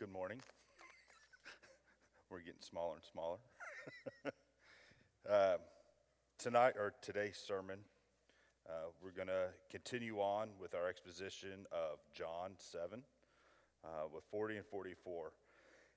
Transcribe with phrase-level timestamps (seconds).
[0.00, 0.40] Good morning.
[2.30, 3.36] We're getting smaller and smaller.
[5.30, 5.58] uh,
[6.38, 7.80] tonight, or today's sermon,
[8.66, 13.02] uh, we're going to continue on with our exposition of John 7
[13.84, 15.32] uh, with 40 and 44.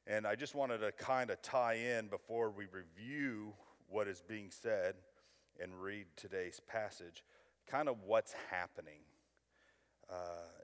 [0.05, 3.53] And I just wanted to kind of tie in before we review
[3.87, 4.95] what is being said
[5.61, 7.23] and read today's passage,
[7.67, 8.99] kind of what's happening.
[10.09, 10.15] Uh,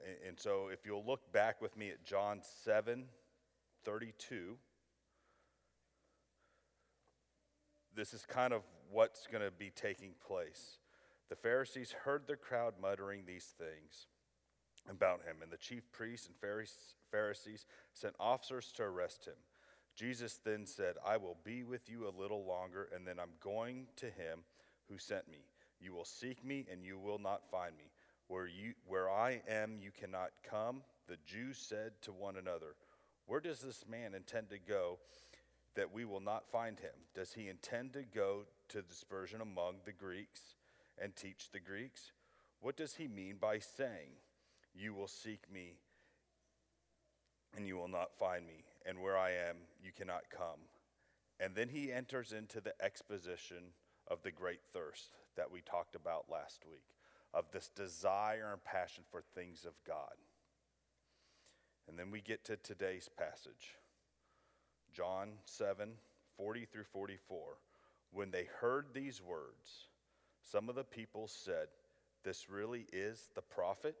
[0.06, 3.06] and, and so if you'll look back with me at John 7
[3.84, 4.56] 32,
[7.94, 10.78] this is kind of what's going to be taking place.
[11.28, 14.06] The Pharisees heard the crowd muttering these things
[14.88, 16.36] about him, and the chief priests and
[17.10, 19.34] Pharisees sent officers to arrest him.
[19.96, 23.86] Jesus then said, I will be with you a little longer, and then I'm going
[23.96, 24.44] to him
[24.88, 25.44] who sent me.
[25.80, 27.90] You will seek me, and you will not find me.
[28.28, 30.82] Where, you, where I am, you cannot come.
[31.08, 32.76] The Jews said to one another,
[33.30, 34.98] Where does this man intend to go
[35.76, 36.90] that we will not find him?
[37.14, 40.56] Does he intend to go to dispersion among the Greeks
[41.00, 42.10] and teach the Greeks?
[42.58, 44.18] What does he mean by saying,
[44.74, 45.76] You will seek me
[47.56, 50.66] and you will not find me, and where I am, you cannot come?
[51.38, 53.74] And then he enters into the exposition
[54.08, 56.96] of the great thirst that we talked about last week,
[57.32, 60.16] of this desire and passion for things of God.
[61.90, 63.74] And then we get to today's passage,
[64.94, 65.90] John 7
[66.36, 67.40] 40 through 44.
[68.12, 69.88] When they heard these words,
[70.40, 71.66] some of the people said,
[72.22, 73.96] This really is the prophet?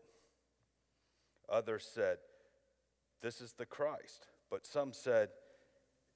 [1.48, 2.18] Others said,
[3.22, 4.28] This is the Christ.
[4.50, 5.30] But some said,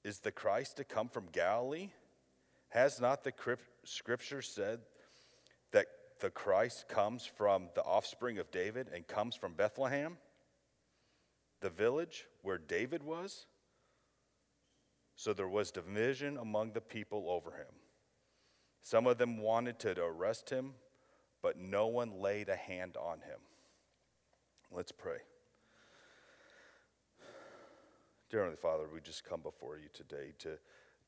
[0.04, 1.90] Is the Christ to come from Galilee?
[2.68, 3.32] Has not the
[3.82, 4.78] scripture said
[5.72, 5.86] that
[6.20, 10.18] the Christ comes from the offspring of David and comes from Bethlehem,
[11.64, 13.46] the village where David was?
[15.16, 17.74] So there was division among the people over him.
[18.82, 20.74] Some of them wanted to arrest him,
[21.40, 23.38] but no one laid a hand on him.
[24.70, 25.16] Let's pray.
[28.28, 30.58] Dear Heavenly Father, we just come before you today to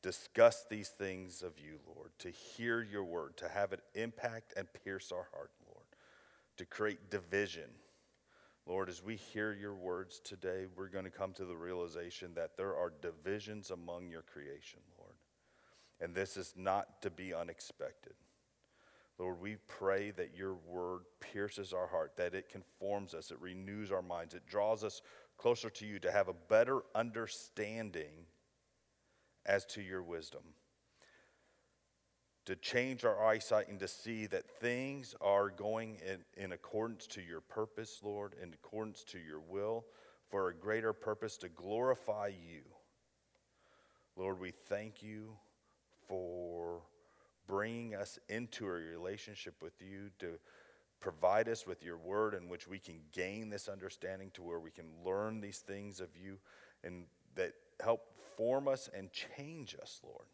[0.01, 4.67] discuss these things of you, Lord, to hear your word, to have it impact and
[4.85, 5.85] pierce our heart, Lord,
[6.57, 7.69] to create division.
[8.67, 12.57] Lord, as we hear your words today, we're going to come to the realization that
[12.57, 15.15] there are divisions among your creation, Lord.
[16.01, 18.15] And this is not to be unexpected.
[19.19, 23.91] Lord, we pray that your word pierces our heart, that it conforms us, it renews
[23.91, 25.01] our minds, it draws us
[25.39, 28.27] closer to you to have a better understanding
[29.47, 30.43] as to your wisdom.
[32.47, 37.21] To change our eyesight and to see that things are going in, in accordance to
[37.21, 39.85] your purpose, Lord, in accordance to your will,
[40.31, 42.63] for a greater purpose to glorify you.
[44.17, 45.33] Lord, we thank you
[46.09, 46.83] for
[47.47, 50.39] bringing us into a relationship with you to
[51.01, 54.71] provide us with your word in which we can gain this understanding to where we
[54.71, 56.39] can learn these things of you
[56.83, 58.03] and that help
[58.37, 60.27] form us and change us, Lord.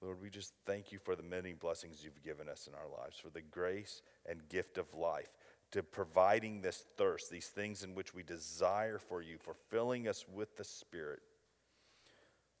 [0.00, 3.18] Lord, we just thank you for the many blessings you've given us in our lives,
[3.18, 5.30] for the grace and gift of life,
[5.72, 10.24] to providing this thirst, these things in which we desire for you, for filling us
[10.32, 11.20] with the Spirit.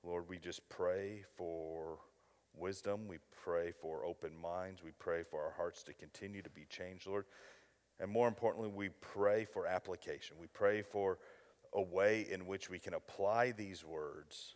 [0.02, 1.98] Lord, we just pray for
[2.56, 3.06] wisdom.
[3.06, 4.82] We pray for open minds.
[4.82, 7.24] We pray for our hearts to continue to be changed, Lord.
[8.00, 10.36] And more importantly, we pray for application.
[10.40, 11.18] We pray for
[11.72, 14.54] a way in which we can apply these words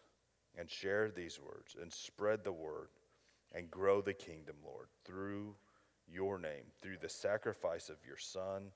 [0.59, 2.89] and share these words and spread the word
[3.55, 5.55] and grow the kingdom, Lord, through
[6.11, 8.71] your name, through the sacrifice of your Son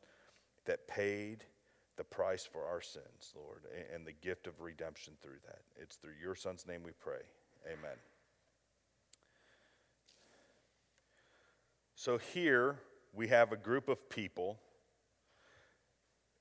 [0.64, 1.44] that paid
[1.96, 3.62] the price for our sins, Lord,
[3.94, 5.60] and the gift of redemption through that.
[5.80, 7.22] It's through your Son's name we pray.
[7.66, 7.96] Amen.
[11.94, 12.78] So here
[13.14, 14.58] we have a group of people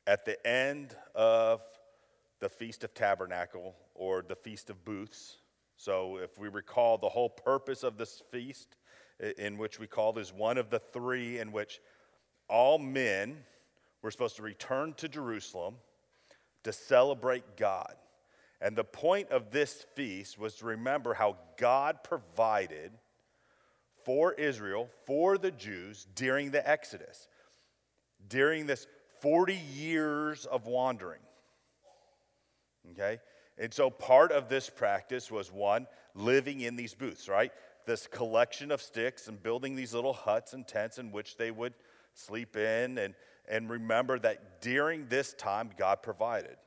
[0.05, 1.61] at the end of
[2.39, 5.37] the Feast of Tabernacle or the Feast of Booths.
[5.77, 8.77] So, if we recall, the whole purpose of this feast,
[9.37, 11.79] in which we call this one of the three, in which
[12.47, 13.37] all men
[14.01, 15.75] were supposed to return to Jerusalem
[16.63, 17.95] to celebrate God.
[18.61, 22.91] And the point of this feast was to remember how God provided
[24.03, 27.27] for Israel, for the Jews during the Exodus,
[28.27, 28.87] during this
[29.21, 31.21] 40 years of wandering.
[32.91, 33.19] Okay?
[33.57, 37.51] And so part of this practice was one, living in these booths, right?
[37.85, 41.73] This collection of sticks and building these little huts and tents in which they would
[42.13, 43.13] sleep in and,
[43.47, 46.57] and remember that during this time, God provided.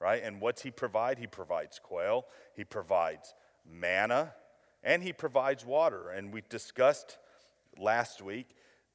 [0.00, 0.22] right?
[0.22, 1.18] And what's he provide?
[1.18, 3.34] He provides quail, he provides
[3.70, 4.34] manna,
[4.82, 6.10] and he provides water.
[6.10, 7.18] And we discussed
[7.78, 8.48] last week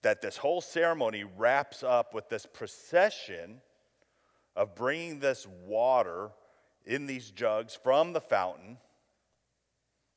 [0.04, 3.62] that this whole ceremony wraps up with this procession
[4.56, 6.32] of bringing this water
[6.86, 8.78] in these jugs from the fountain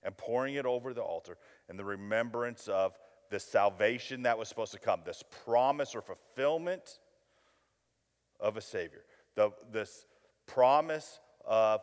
[0.02, 1.36] and pouring it over the altar
[1.68, 2.98] in the remembrance of
[3.30, 6.98] the salvation that was supposed to come, this promise or fulfillment
[8.38, 10.04] of a Savior, the, this
[10.46, 11.80] promise of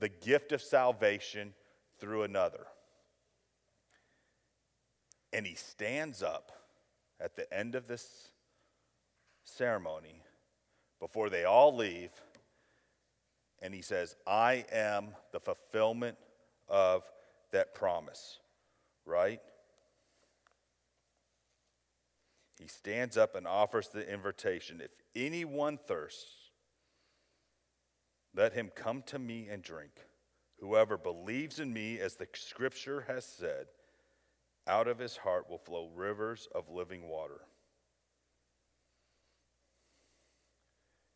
[0.00, 1.54] the gift of salvation
[1.98, 2.66] through another.
[5.32, 6.52] And he stands up
[7.20, 8.28] at the end of this
[9.44, 10.22] ceremony
[11.00, 12.10] before they all leave
[13.62, 16.18] and he says, I am the fulfillment
[16.68, 17.04] of
[17.52, 18.40] that promise,
[19.06, 19.40] right?
[22.60, 26.50] He stands up and offers the invitation if anyone thirsts,
[28.34, 29.92] let him come to me and drink.
[30.58, 33.66] Whoever believes in me, as the scripture has said,
[34.66, 37.42] out of his heart will flow rivers of living water.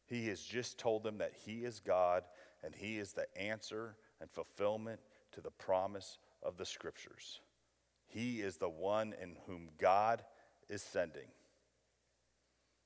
[0.07, 2.25] He has just told them that he is God
[2.63, 5.01] and he is the answer and fulfillment
[5.33, 7.41] to the promise of the scriptures.
[8.07, 10.23] He is the one in whom God
[10.69, 11.29] is sending.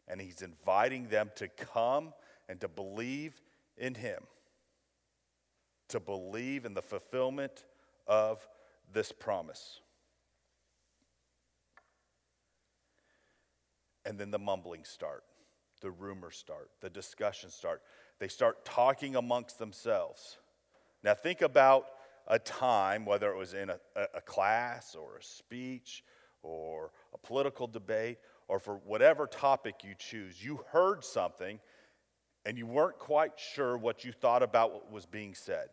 [0.08, 2.12] And he's inviting them to come
[2.48, 3.40] and to believe
[3.76, 4.22] in him,
[5.88, 7.64] to believe in the fulfillment
[8.06, 8.46] of
[8.92, 9.80] this promise.
[14.04, 15.22] And then the mumblings start,
[15.80, 17.82] the rumors start, the discussions start.
[18.18, 20.38] They start talking amongst themselves.
[21.02, 21.86] Now, think about
[22.26, 23.78] a time, whether it was in a,
[24.14, 26.04] a class or a speech
[26.42, 28.18] or a political debate
[28.48, 31.58] or for whatever topic you choose, you heard something
[32.44, 35.68] and you weren't quite sure what you thought about what was being said.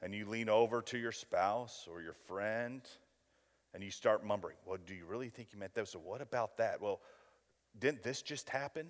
[0.00, 2.82] And you lean over to your spouse or your friend
[3.74, 5.88] and you start mumbling, Well, do you really think you meant that?
[5.88, 6.80] So, what about that?
[6.80, 7.00] Well,
[7.78, 8.88] didn't this just happen?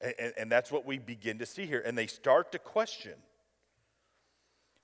[0.00, 1.82] And, and, that's what we begin to see here.
[1.84, 3.14] And they start to question.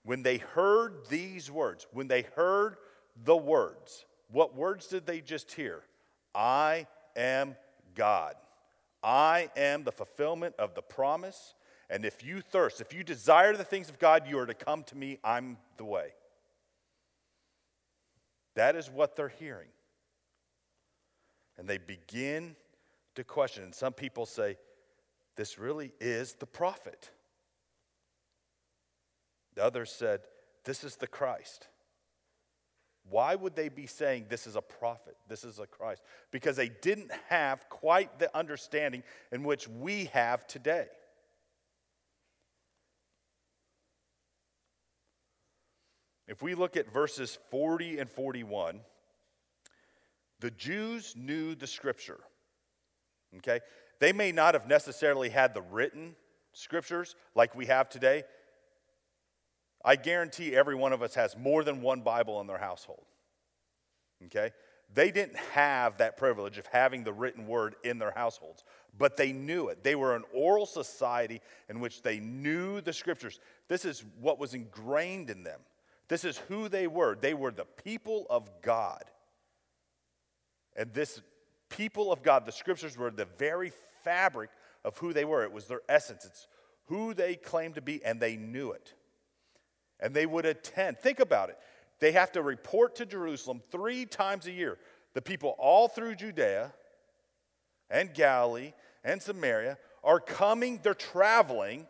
[0.03, 2.77] When they heard these words, when they heard
[3.23, 5.83] the words, what words did they just hear?
[6.35, 6.87] I
[7.17, 7.57] am
[7.95, 8.35] God.
[9.03, 11.55] I am the fulfillment of the promise.
[11.91, 14.85] And if you thirst, if you desire the things of God, you are to come
[14.85, 15.19] to me.
[15.25, 16.11] I'm the way.
[18.55, 19.69] That is what they're hearing.
[21.61, 22.57] And they begin
[23.17, 23.65] to question.
[23.65, 24.57] And some people say,
[25.37, 27.11] This really is the prophet.
[29.55, 30.21] The others said,
[30.65, 31.69] This is the Christ.
[33.11, 35.17] Why would they be saying this is a prophet?
[35.29, 36.03] This is a Christ?
[36.31, 40.87] Because they didn't have quite the understanding in which we have today.
[46.27, 48.81] If we look at verses 40 and 41,
[50.41, 52.21] the Jews knew the scripture.
[53.39, 53.61] Okay?
[53.99, 56.17] They may not have necessarily had the written
[56.53, 58.25] scriptures like we have today.
[59.85, 63.05] I guarantee every one of us has more than one Bible in their household.
[64.27, 64.51] Okay?
[64.93, 68.65] They didn't have that privilege of having the written word in their households,
[68.99, 69.85] but they knew it.
[69.85, 73.39] They were an oral society in which they knew the scriptures.
[73.69, 75.61] This is what was ingrained in them.
[76.09, 77.15] This is who they were.
[77.15, 79.05] They were the people of God.
[80.77, 81.21] And this
[81.69, 83.73] people of God, the scriptures were the very
[84.05, 84.51] fabric
[84.85, 85.43] of who they were.
[85.45, 86.47] It was their essence, it's
[86.87, 88.95] who they claimed to be, and they knew it.
[90.01, 90.99] And they would attend.
[90.99, 91.59] Think about it.
[92.01, 94.79] They have to report to Jerusalem three times a year.
[95.13, 96.73] The people all through Judea
[97.91, 98.73] and Galilee
[99.05, 101.87] and Samaria are coming, they're traveling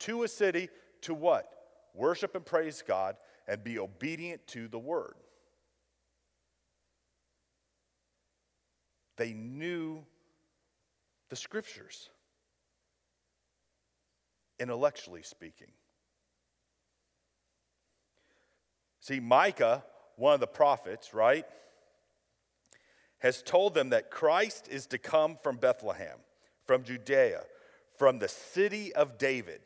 [0.00, 0.68] to a city
[1.02, 1.48] to what?
[1.94, 5.14] Worship and praise God and be obedient to the word.
[9.18, 10.04] They knew
[11.28, 12.08] the scriptures,
[14.58, 15.72] intellectually speaking.
[19.00, 19.84] See, Micah,
[20.16, 21.44] one of the prophets, right,
[23.18, 26.18] has told them that Christ is to come from Bethlehem,
[26.64, 27.42] from Judea,
[27.96, 29.60] from the city of David.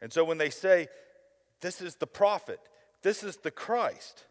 [0.00, 0.88] And so when they say,
[1.60, 2.60] This is the prophet,
[3.02, 4.24] this is the Christ,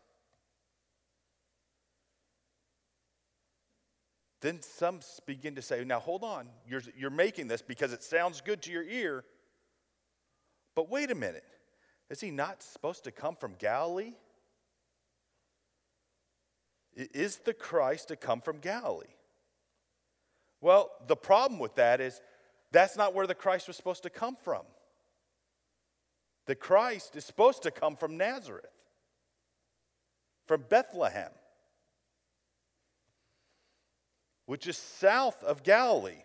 [4.46, 8.42] Then some begin to say, now hold on, you're, you're making this because it sounds
[8.42, 9.24] good to your ear.
[10.76, 11.44] But wait a minute,
[12.12, 14.14] is he not supposed to come from Galilee?
[16.96, 19.16] Is the Christ to come from Galilee?
[20.62, 22.22] Well, the problem with that is
[22.72, 24.62] That's not where the Christ was supposed to come from.
[26.46, 28.70] The Christ is supposed to come from Nazareth,
[30.46, 31.32] from Bethlehem,
[34.46, 36.24] which is south of Galilee.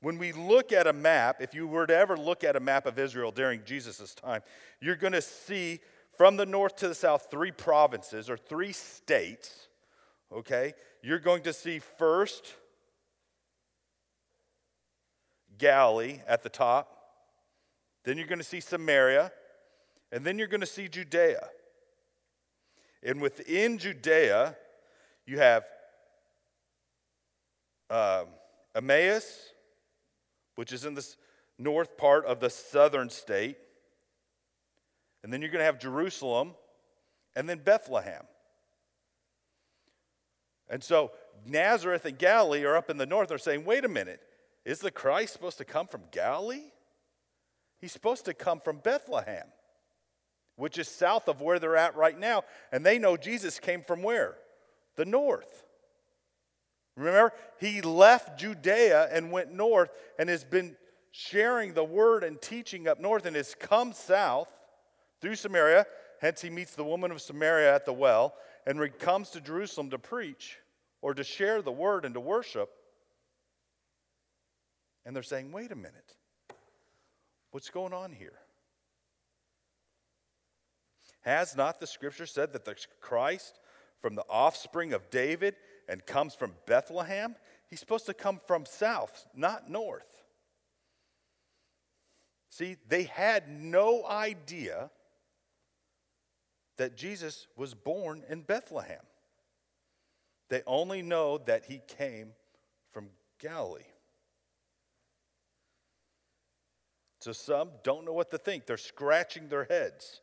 [0.00, 2.86] When we look at a map, if you were to ever look at a map
[2.86, 4.42] of Israel during Jesus' time,
[4.80, 5.80] you're going to see
[6.16, 9.68] from the north to the south three provinces or three states.
[10.32, 10.74] Okay?
[11.02, 12.54] You're going to see first
[15.58, 16.98] Galilee at the top,
[18.04, 19.30] then you're going to see Samaria,
[20.10, 21.46] and then you're going to see Judea.
[23.04, 24.56] And within Judea,
[25.26, 25.64] you have
[27.92, 28.24] uh,
[28.74, 29.52] Emmaus,
[30.56, 31.06] which is in the
[31.58, 33.56] north part of the southern state.
[35.22, 36.54] And then you're going to have Jerusalem,
[37.36, 38.24] and then Bethlehem.
[40.68, 41.12] And so
[41.46, 43.28] Nazareth and Galilee are up in the north.
[43.28, 44.20] They're saying, wait a minute,
[44.64, 46.72] is the Christ supposed to come from Galilee?
[47.80, 49.46] He's supposed to come from Bethlehem
[50.56, 52.44] which is south of where they're at right now.
[52.70, 54.36] And they know Jesus came from where?
[54.96, 55.64] The north.
[56.96, 60.76] Remember, he left Judea and went north and has been
[61.10, 64.52] sharing the word and teaching up north and has come south
[65.20, 65.86] through Samaria.
[66.20, 68.34] Hence, he meets the woman of Samaria at the well
[68.66, 70.58] and comes to Jerusalem to preach
[71.00, 72.70] or to share the word and to worship.
[75.04, 76.16] And they're saying, wait a minute,
[77.50, 78.38] what's going on here?
[81.22, 83.58] Has not the scripture said that the Christ
[84.00, 85.54] from the offspring of David
[85.88, 87.36] and comes from Bethlehem?
[87.68, 90.22] He's supposed to come from south, not north.
[92.50, 94.90] See, they had no idea
[96.76, 99.00] that Jesus was born in Bethlehem.
[100.50, 102.32] They only know that he came
[102.90, 103.08] from
[103.40, 103.82] Galilee.
[107.20, 108.66] So some don't know what to think.
[108.66, 110.20] They're scratching their heads.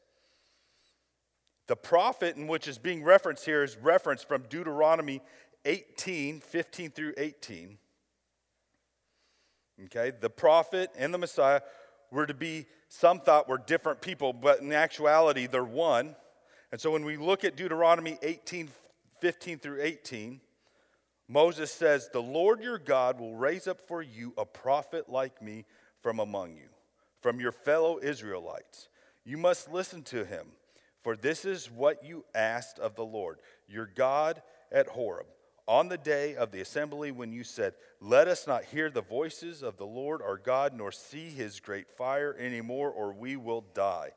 [1.67, 5.21] The prophet in which is being referenced here is referenced from Deuteronomy
[5.65, 7.77] 18, 15 through 18.
[9.85, 11.61] Okay, the prophet and the Messiah
[12.11, 16.15] were to be, some thought were different people, but in actuality, they're one.
[16.71, 18.69] And so when we look at Deuteronomy 18,
[19.21, 20.41] 15 through 18,
[21.27, 25.65] Moses says, The Lord your God will raise up for you a prophet like me
[26.01, 26.69] from among you,
[27.21, 28.89] from your fellow Israelites.
[29.23, 30.47] You must listen to him.
[31.03, 35.27] For this is what you asked of the Lord, your God at Horeb,
[35.69, 39.61] on the day of the assembly when you said, Let us not hear the voices
[39.61, 44.09] of the Lord our God, nor see his great fire anymore, or we will die.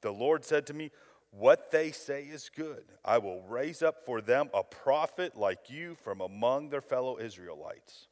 [0.00, 0.90] The Lord said to me,
[1.30, 2.84] What they say is good.
[3.04, 8.08] I will raise up for them a prophet like you from among their fellow Israelites.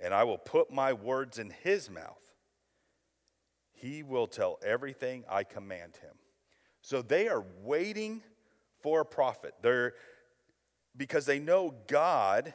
[0.00, 2.32] And I will put my words in his mouth.
[3.72, 6.14] He will tell everything I command him.
[6.82, 8.22] So they are waiting
[8.82, 9.54] for a prophet.
[9.62, 9.94] They're
[10.98, 12.52] because they know God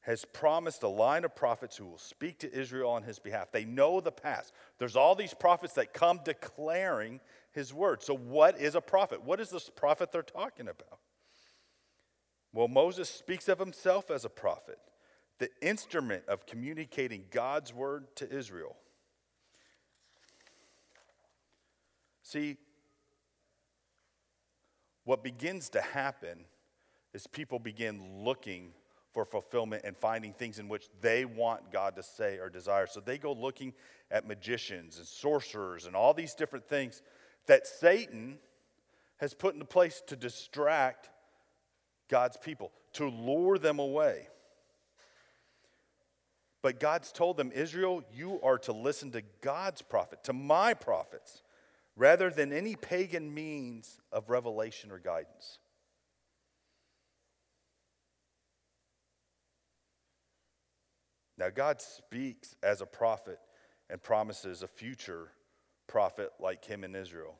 [0.00, 3.52] has promised a line of prophets who will speak to Israel on his behalf.
[3.52, 4.52] They know the past.
[4.78, 7.20] There's all these prophets that come declaring
[7.52, 8.02] his word.
[8.02, 9.22] So, what is a prophet?
[9.22, 10.98] What is this prophet they're talking about?
[12.52, 14.78] Well, Moses speaks of himself as a prophet,
[15.38, 18.76] the instrument of communicating God's word to Israel.
[22.22, 22.56] See,
[25.10, 26.38] what begins to happen
[27.12, 28.70] is people begin looking
[29.12, 32.86] for fulfillment and finding things in which they want God to say or desire.
[32.86, 33.72] So they go looking
[34.12, 37.02] at magicians and sorcerers and all these different things
[37.46, 38.38] that Satan
[39.16, 41.10] has put into place to distract
[42.08, 44.28] God's people, to lure them away.
[46.62, 51.42] But God's told them, Israel, you are to listen to God's prophet, to my prophets
[52.00, 55.58] rather than any pagan means of revelation or guidance.
[61.36, 63.38] Now, God speaks as a prophet
[63.90, 65.28] and promises a future
[65.88, 67.34] prophet like him in Israel.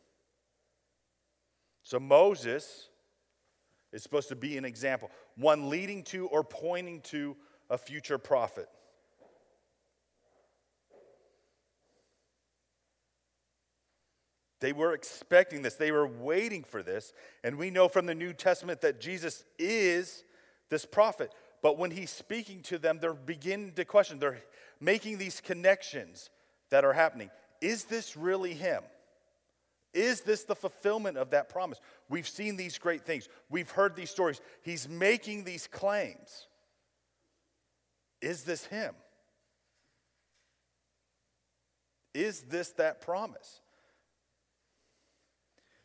[1.82, 2.90] So, Moses
[3.94, 7.34] is supposed to be an example, one leading to or pointing to
[7.70, 8.68] a future prophet.
[14.60, 17.12] They were expecting this, they were waiting for this.
[17.42, 20.24] And we know from the New Testament that Jesus is
[20.68, 21.32] this prophet.
[21.62, 24.18] But when he's speaking to them, they're beginning to question.
[24.18, 24.42] They're
[24.80, 26.30] making these connections
[26.70, 27.30] that are happening.
[27.60, 28.82] Is this really him?
[29.92, 31.80] Is this the fulfillment of that promise?
[32.08, 34.40] We've seen these great things, we've heard these stories.
[34.62, 36.46] He's making these claims.
[38.22, 38.94] Is this him?
[42.14, 43.60] Is this that promise?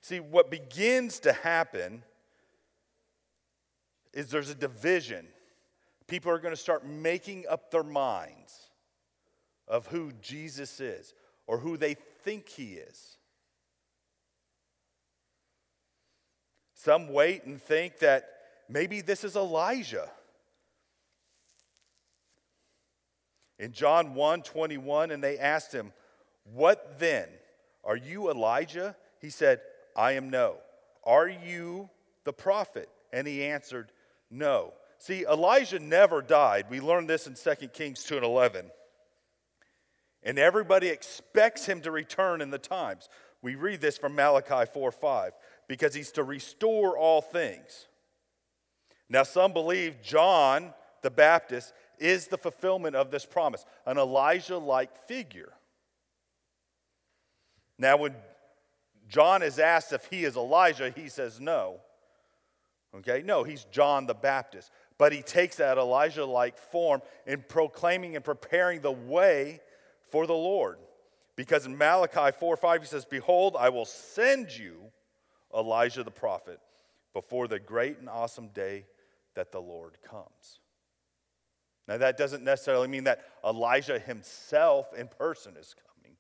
[0.06, 2.04] See, what begins to happen
[4.14, 5.26] is there's a division.
[6.06, 8.70] People are going to start making up their minds
[9.68, 11.16] of who Jesus is
[11.48, 13.18] or who they think he is.
[16.76, 18.30] Some wait and think that
[18.70, 20.12] maybe this is Elijah.
[23.58, 25.92] In John 1 21, and they asked him,
[26.54, 27.28] What then?
[27.84, 28.96] Are you Elijah?
[29.20, 29.62] He said,
[29.96, 30.58] I am no.
[31.04, 31.90] Are you
[32.24, 32.90] the prophet?
[33.14, 33.92] And he answered,
[34.30, 34.74] No.
[34.98, 36.66] See, Elijah never died.
[36.70, 38.72] We learned this in 2 Kings 2 and 11.
[40.24, 43.10] And everybody expects him to return in the times.
[43.42, 45.34] We read this from Malachi 4 5,
[45.68, 47.86] because he's to restore all things.
[49.08, 50.74] Now, some believe John
[51.04, 55.54] the Baptist is the fulfillment of this promise, an Elijah like figure.
[57.78, 58.16] Now, when
[59.08, 61.82] John is asked if he is Elijah, he says no.
[62.96, 64.72] Okay, no, he's John the Baptist.
[64.98, 69.60] But he takes that Elijah like form in proclaiming and preparing the way
[70.10, 70.78] for the Lord.
[71.36, 74.92] Because in Malachi 4 5, he says, Behold, I will send you
[75.54, 76.60] Elijah the prophet
[77.14, 78.86] before the great and awesome day
[79.36, 80.60] that the Lord comes.
[81.88, 86.18] Now, that doesn't necessarily mean that Elijah himself in person is coming,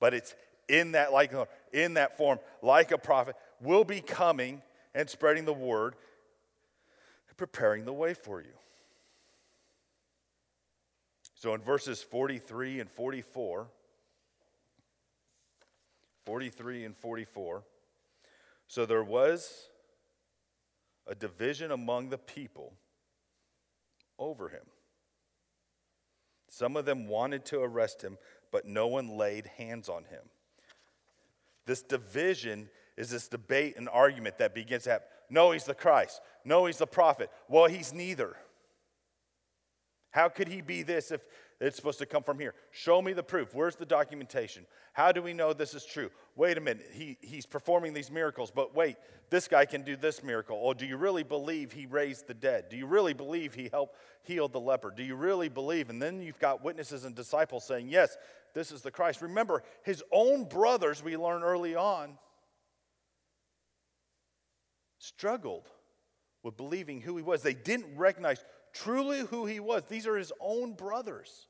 [0.00, 0.34] but it's
[0.68, 1.32] in that like
[1.72, 4.62] in that form, like a prophet, will be coming
[4.94, 5.94] and spreading the word
[7.40, 8.52] preparing the way for you.
[11.34, 13.66] So in verses 43 and 44,
[16.26, 17.62] 43 and 44,
[18.68, 19.70] so there was
[21.06, 22.74] a division among the people
[24.18, 24.66] over him.
[26.50, 28.18] Some of them wanted to arrest him,
[28.52, 30.24] but no one laid hands on him.
[31.66, 35.06] This division is this debate and argument that begins to happen.
[35.30, 36.20] No, he's the Christ.
[36.44, 37.30] No, he's the prophet.
[37.48, 38.36] Well, he's neither.
[40.10, 41.20] How could he be this if
[41.60, 42.54] it's supposed to come from here?
[42.70, 43.54] Show me the proof.
[43.54, 44.64] Where's the documentation?
[44.94, 46.10] How do we know this is true?
[46.34, 48.96] Wait a minute, he, he's performing these miracles, but wait,
[49.28, 50.56] this guy can do this miracle.
[50.56, 52.70] Or do you really believe he raised the dead?
[52.70, 54.90] Do you really believe he helped heal the leper?
[54.90, 55.90] Do you really believe?
[55.90, 58.16] And then you've got witnesses and disciples saying, yes,
[58.54, 59.20] this is the Christ.
[59.20, 62.16] Remember, his own brothers, we learn early on,
[64.98, 65.68] struggled
[66.42, 67.42] with believing who he was.
[67.42, 68.42] They didn't recognize
[68.72, 69.82] truly who he was.
[69.88, 71.48] These are his own brothers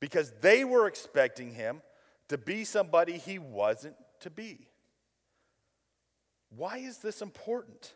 [0.00, 1.82] because they were expecting him
[2.28, 4.68] to be somebody he wasn't to be.
[6.56, 7.94] Why is this important?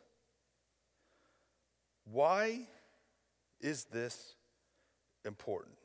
[2.04, 2.66] Why
[3.60, 4.34] is this
[5.24, 5.76] important?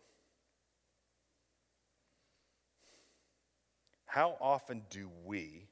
[4.05, 5.67] How often do we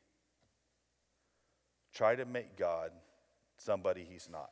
[1.94, 2.92] try to make God
[3.58, 4.52] somebody he's not?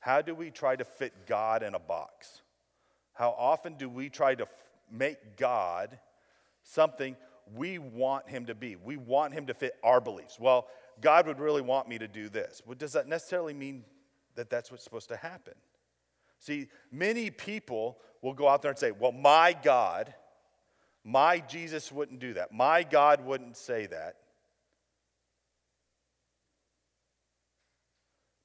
[0.00, 2.42] How do we try to fit God in a box?
[3.14, 4.46] How often do we try to
[4.90, 5.98] make God
[6.62, 7.16] something
[7.54, 8.76] we want him to be?
[8.76, 10.38] We want him to fit our beliefs.
[10.38, 10.68] Well,
[11.00, 12.62] God would really want me to do this.
[12.66, 13.84] Well, does that necessarily mean
[14.34, 15.54] that that's what's supposed to happen?
[16.40, 20.14] See, many people will go out there and say, Well, my God,
[21.04, 22.52] my Jesus wouldn't do that.
[22.52, 24.16] My God wouldn't say that.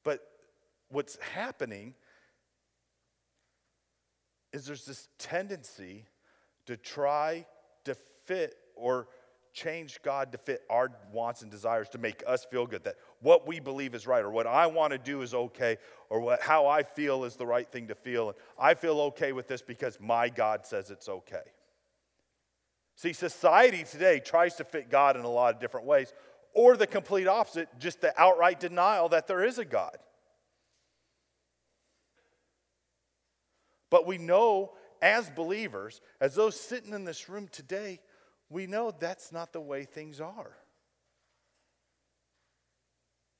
[0.03, 0.21] But
[0.89, 1.93] what's happening
[4.51, 6.05] is there's this tendency
[6.65, 7.45] to try
[7.85, 7.95] to
[8.25, 9.07] fit or
[9.53, 13.47] change God to fit our wants and desires to make us feel good that what
[13.47, 15.77] we believe is right or what I want to do is okay
[16.09, 19.31] or what how I feel is the right thing to feel and I feel okay
[19.31, 21.43] with this because my God says it's okay.
[22.95, 26.13] See society today tries to fit God in a lot of different ways
[26.53, 29.97] or the complete opposite just the outright denial that there is a God.
[33.91, 34.71] But we know
[35.03, 37.99] as believers, as those sitting in this room today,
[38.49, 40.55] we know that's not the way things are.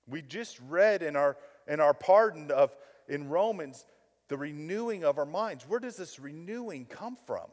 [0.06, 2.76] We just read in our, in our pardon of
[3.08, 3.86] in Romans
[4.28, 5.64] the renewing of our minds.
[5.66, 7.48] Where does this renewing come from?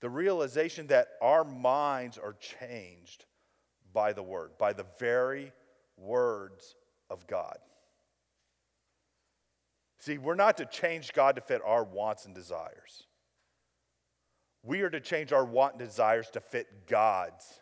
[0.00, 3.24] The realization that our minds are changed
[3.92, 5.52] by the word, by the very
[5.96, 6.74] words
[7.08, 7.58] of God.
[10.00, 13.04] See, we're not to change God to fit our wants and desires.
[14.64, 17.60] We are to change our want and desires to fit God's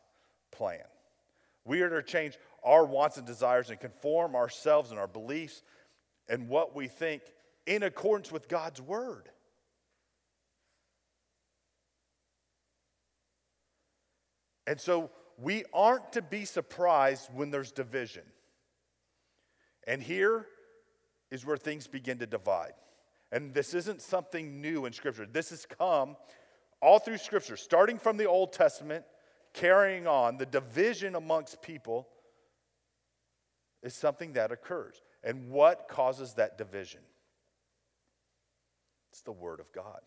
[0.51, 0.85] plan.
[1.65, 5.63] We are to change our wants and desires and conform ourselves and our beliefs
[6.29, 7.23] and what we think
[7.67, 9.29] in accordance with God's word.
[14.67, 18.23] And so we aren't to be surprised when there's division.
[19.87, 20.47] And here
[21.31, 22.73] is where things begin to divide.
[23.33, 25.27] And this isn't something new in Scripture.
[25.27, 26.17] This has come
[26.81, 29.05] all through Scripture, starting from the Old Testament,
[29.53, 30.39] carrying on.
[30.39, 32.09] The division amongst people
[33.83, 35.03] is something that occurs.
[35.23, 37.01] And what causes that division?
[39.13, 40.01] It's the Word of God,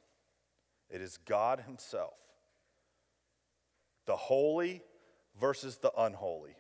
[0.90, 2.14] it is God Himself.
[4.06, 4.82] The holy
[5.40, 6.56] versus the unholy.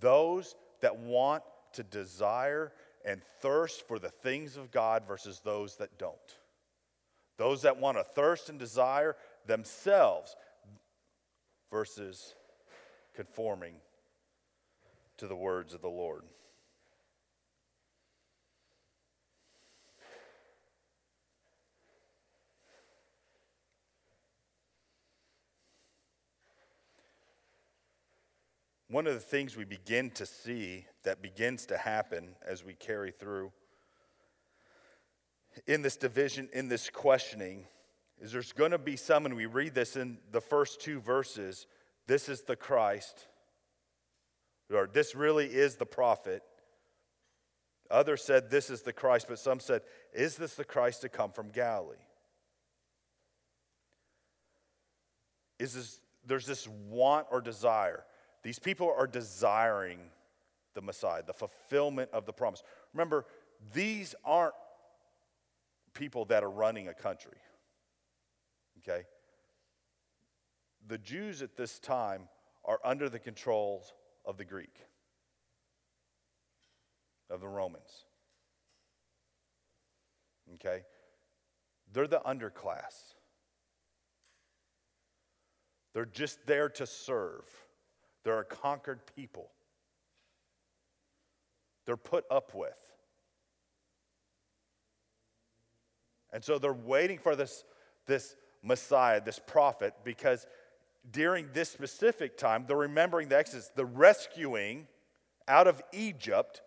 [0.00, 1.42] Those that want
[1.74, 2.72] to desire
[3.04, 6.38] and thirst for the things of God versus those that don't.
[7.36, 9.16] Those that want to thirst and desire
[9.46, 10.36] themselves
[11.70, 12.34] versus
[13.14, 13.74] conforming
[15.16, 16.22] to the words of the Lord.
[28.88, 33.10] One of the things we begin to see that begins to happen as we carry
[33.10, 33.50] through
[35.66, 37.66] in this division, in this questioning,
[38.20, 41.66] is there's going to be some, and we read this in the first two verses
[42.06, 43.26] this is the Christ,
[44.72, 46.42] or this really is the prophet.
[47.90, 51.32] Others said this is the Christ, but some said, is this the Christ to come
[51.32, 51.96] from Galilee?
[55.58, 58.04] Is this, there's this want or desire.
[58.42, 59.98] These people are desiring
[60.74, 62.62] the Messiah, the fulfillment of the promise.
[62.92, 63.24] Remember,
[63.72, 64.54] these aren't
[65.94, 67.38] people that are running a country.
[68.78, 69.04] Okay?
[70.86, 72.28] The Jews at this time
[72.64, 74.76] are under the controls of the Greek,
[77.30, 78.04] of the Romans.
[80.54, 80.82] Okay?
[81.92, 83.14] They're the underclass.
[85.94, 87.44] They're just there to serve.
[88.24, 89.50] They're a conquered people.
[91.86, 92.72] They're put up with.
[96.34, 97.64] And so they're waiting for this,
[98.06, 100.46] this Messiah, this prophet, because
[101.10, 104.88] during this specific time, they're remembering the Exodus, the rescuing
[105.46, 106.60] out of Egypt,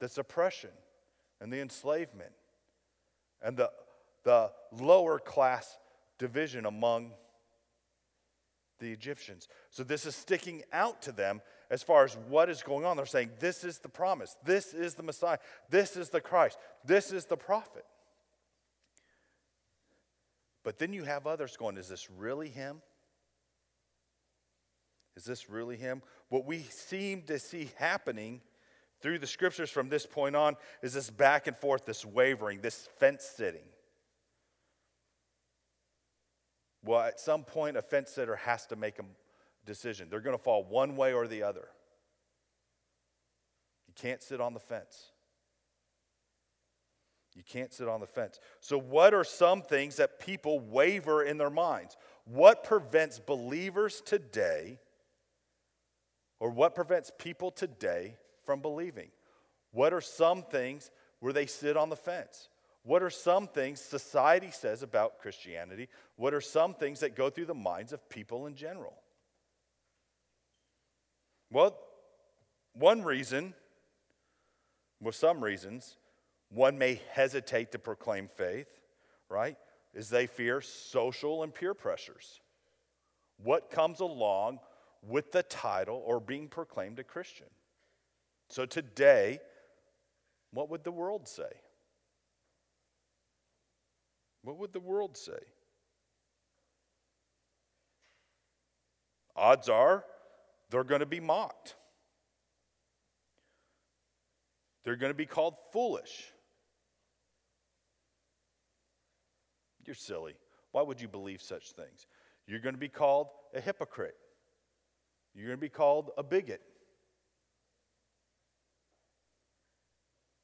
[0.00, 0.70] the suppression
[1.40, 2.32] and the enslavement
[3.42, 3.70] and the,
[4.22, 5.76] the lower class
[6.18, 7.12] division among
[8.78, 9.46] the Egyptians.
[9.68, 11.42] So this is sticking out to them
[11.74, 12.96] as far as what is going on.
[12.96, 14.36] They're saying, This is the promise.
[14.44, 15.38] This is the Messiah.
[15.70, 16.56] This is the Christ.
[16.84, 17.84] This is the prophet.
[20.62, 22.80] But then you have others going, Is this really him?
[25.16, 26.02] Is this really him?
[26.28, 28.40] What we seem to see happening
[29.00, 32.88] through the scriptures from this point on is this back and forth, this wavering, this
[33.00, 33.66] fence sitting.
[36.84, 39.04] Well, at some point, a fence sitter has to make a
[39.64, 40.08] decision.
[40.10, 41.68] They're going to fall one way or the other.
[43.86, 45.10] You can't sit on the fence.
[47.34, 48.38] You can't sit on the fence.
[48.60, 51.96] So, what are some things that people waver in their minds?
[52.24, 54.78] What prevents believers today,
[56.38, 59.08] or what prevents people today from believing?
[59.72, 62.48] What are some things where they sit on the fence?
[62.84, 65.88] What are some things society says about Christianity?
[66.16, 68.94] What are some things that go through the minds of people in general?
[71.54, 71.78] Well,
[72.72, 73.54] one reason,
[75.00, 75.98] with some reasons,
[76.48, 78.66] one may hesitate to proclaim faith,
[79.28, 79.56] right?
[79.94, 82.40] Is they fear social and peer pressures.
[83.36, 84.58] What comes along
[85.00, 87.46] with the title or being proclaimed a Christian?
[88.48, 89.38] So today,
[90.50, 91.52] what would the world say?
[94.42, 95.38] What would the world say?
[99.36, 100.04] Odds are
[100.74, 101.76] they're going to be mocked.
[104.84, 106.24] They're going to be called foolish.
[109.84, 110.34] You're silly.
[110.72, 112.08] Why would you believe such things?
[112.48, 114.16] You're going to be called a hypocrite.
[115.32, 116.60] You're going to be called a bigot.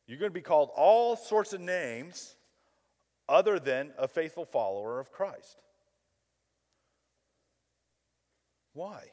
[0.06, 2.36] You're going to be called all sorts of names
[3.28, 5.56] other than a faithful follower of Christ.
[8.74, 9.06] Why?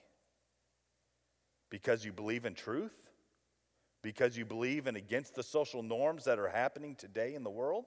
[1.70, 2.94] Because you believe in truth?
[4.02, 7.86] Because you believe in against the social norms that are happening today in the world?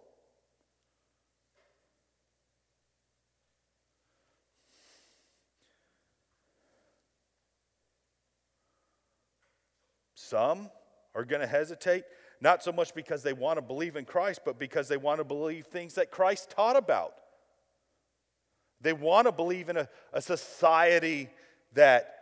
[10.15, 10.71] Some
[11.15, 12.05] are going to hesitate
[12.41, 15.25] not so much because they want to believe in Christ, but because they want to
[15.25, 17.15] believe things that Christ taught about.
[18.81, 21.29] They want to believe in a, a society
[21.75, 22.20] that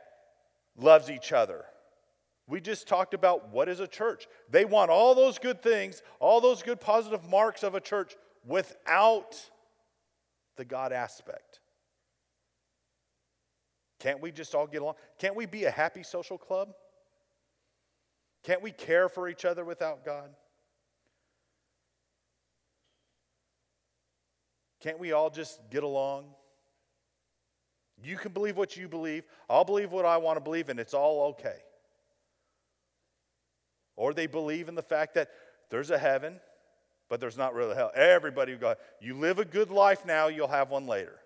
[0.79, 1.65] loves each other.
[2.47, 4.27] We just talked about what is a church.
[4.51, 9.37] They want all those good things, all those good positive marks of a church without
[10.57, 11.61] the God aspect.
[14.01, 14.95] Can't we just all get along?
[15.19, 16.71] Can't we be a happy social club?
[18.45, 20.31] Can't we care for each other without God?
[24.81, 26.27] Can't we all just get along?
[28.03, 29.25] You can believe what you believe.
[29.49, 31.57] I'll believe what I want to believe, and it's all okay.
[33.97, 35.31] Or they believe in the fact that
[35.71, 36.39] there's a heaven,
[37.09, 37.91] but there's not really hell.
[37.95, 41.19] Everybody go, you live a good life now, you'll have one later.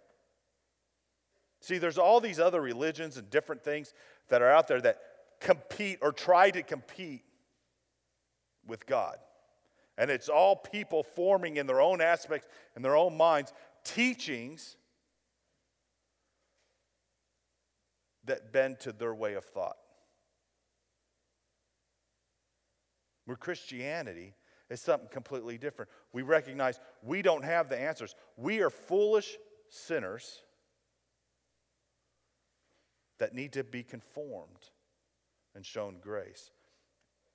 [1.60, 3.92] See, there's all these other religions and different things
[4.30, 4.98] that are out there that
[5.40, 7.22] compete or try to compete
[8.66, 9.16] with God.
[9.98, 13.52] And it's all people forming in their own aspects, in their own minds,
[13.84, 14.76] teachings
[18.24, 19.76] that bend to their way of thought.
[23.24, 24.34] Where Christianity
[24.70, 25.90] is something completely different.
[26.12, 28.14] We recognize we don't have the answers.
[28.36, 29.36] We are foolish
[29.68, 30.42] sinners
[33.18, 34.70] that need to be conformed
[35.54, 36.50] and shown grace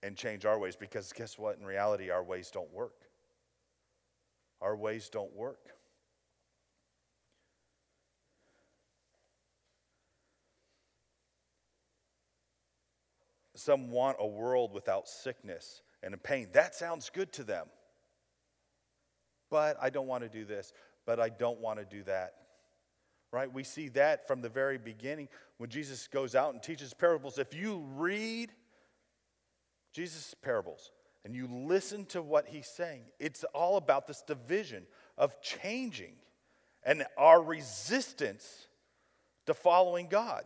[0.04, 1.58] and change our ways because guess what?
[1.58, 3.06] In reality, our ways don't work.
[4.62, 5.77] Our ways don't work.
[13.58, 16.48] Some want a world without sickness and pain.
[16.54, 17.65] That sounds good to them.
[19.50, 20.74] But I don't want to do this,
[21.06, 22.34] but I don't want to do that.
[23.32, 23.52] Right?
[23.52, 27.39] We see that from the very beginning when Jesus goes out and teaches parables.
[27.39, 28.52] If you read
[29.91, 30.91] Jesus' parables
[31.26, 34.86] and you listen to what he's saying, it's all about this division
[35.17, 36.13] of changing
[36.84, 38.67] and our resistance
[39.48, 40.43] to following God.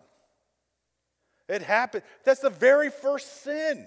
[1.52, 2.04] It happened.
[2.24, 3.86] That's the very first sin.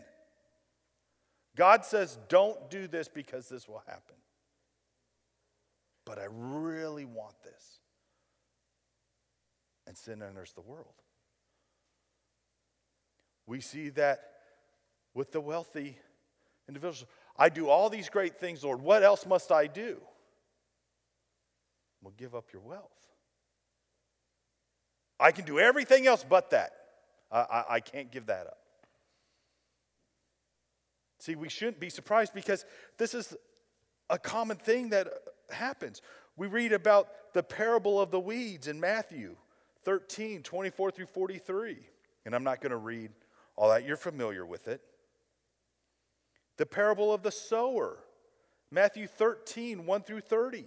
[1.57, 4.17] God says, Don't do this because this will happen.
[6.05, 7.79] But I really want this.
[9.87, 10.93] And sin enters the world.
[13.47, 14.21] We see that
[15.15, 15.97] with the wealthy
[16.69, 17.07] individuals.
[17.35, 18.83] I do all these great things, Lord.
[18.83, 20.03] What else must I do?
[22.03, 22.91] Well, give up your wealth.
[25.19, 26.84] I can do everything else but that.
[27.35, 28.59] I, I, can't give that up.
[31.19, 32.65] See, we shouldn't be surprised because
[32.97, 33.35] this is
[34.09, 35.09] a common thing that
[35.51, 36.01] happens.
[36.37, 39.37] We read about the parable of the weeds in Matthew
[39.85, 41.79] 13, 24 through 43.
[42.25, 43.11] And I'm not going to read
[43.57, 44.81] all that, you're familiar with it.
[46.57, 47.99] The parable of the sower,
[48.71, 50.65] Matthew 13, 1 through 30.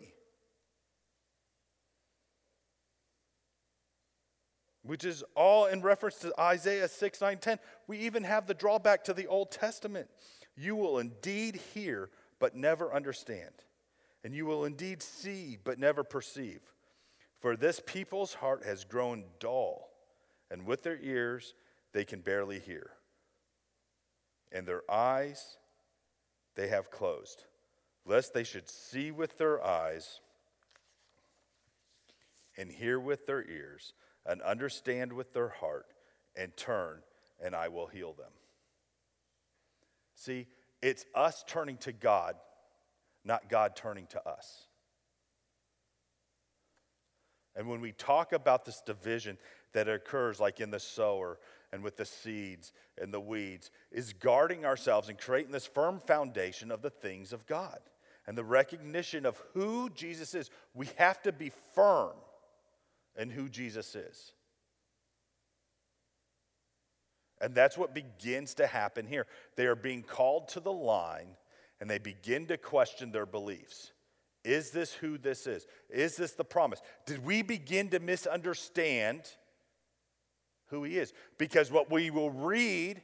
[4.88, 7.60] Which is all in reference to Isaiah 6, 9, 10.
[7.88, 10.08] We even have the drawback to the Old Testament.
[10.56, 13.52] You will indeed hear, but never understand.
[14.24, 16.62] And you will indeed see, but never perceive.
[17.42, 19.90] For this people's heart has grown dull,
[20.50, 21.54] and with their ears
[21.92, 22.92] they can barely hear.
[24.54, 25.58] And their eyes
[26.56, 27.44] they have closed,
[28.06, 30.22] lest they should see with their eyes
[32.58, 33.94] and hear with their ears
[34.28, 35.88] and understand with their heart
[36.36, 37.00] and turn,
[37.42, 38.32] and I will heal them.
[40.16, 40.48] See,
[40.82, 42.36] it's us turning to God,
[43.24, 44.68] not God turning to us.
[47.56, 49.38] And when we talk about this division
[49.74, 51.40] that occurs, like in the sower
[51.72, 56.70] and with the seeds and the weeds, is guarding ourselves and creating this firm foundation
[56.70, 57.80] of the things of God
[58.28, 60.52] and the recognition of who Jesus is.
[60.76, 62.14] We have to be firm
[63.18, 64.32] in who Jesus is.
[67.40, 69.28] And that's what begins to happen here.
[69.56, 71.36] They are being called to the line
[71.80, 73.92] and they begin to question their beliefs.
[74.44, 75.68] Is this who this is?
[75.90, 76.82] Is this the promise?
[77.06, 79.22] Did we begin to misunderstand
[80.68, 81.14] who he is?
[81.38, 83.02] Because what we will read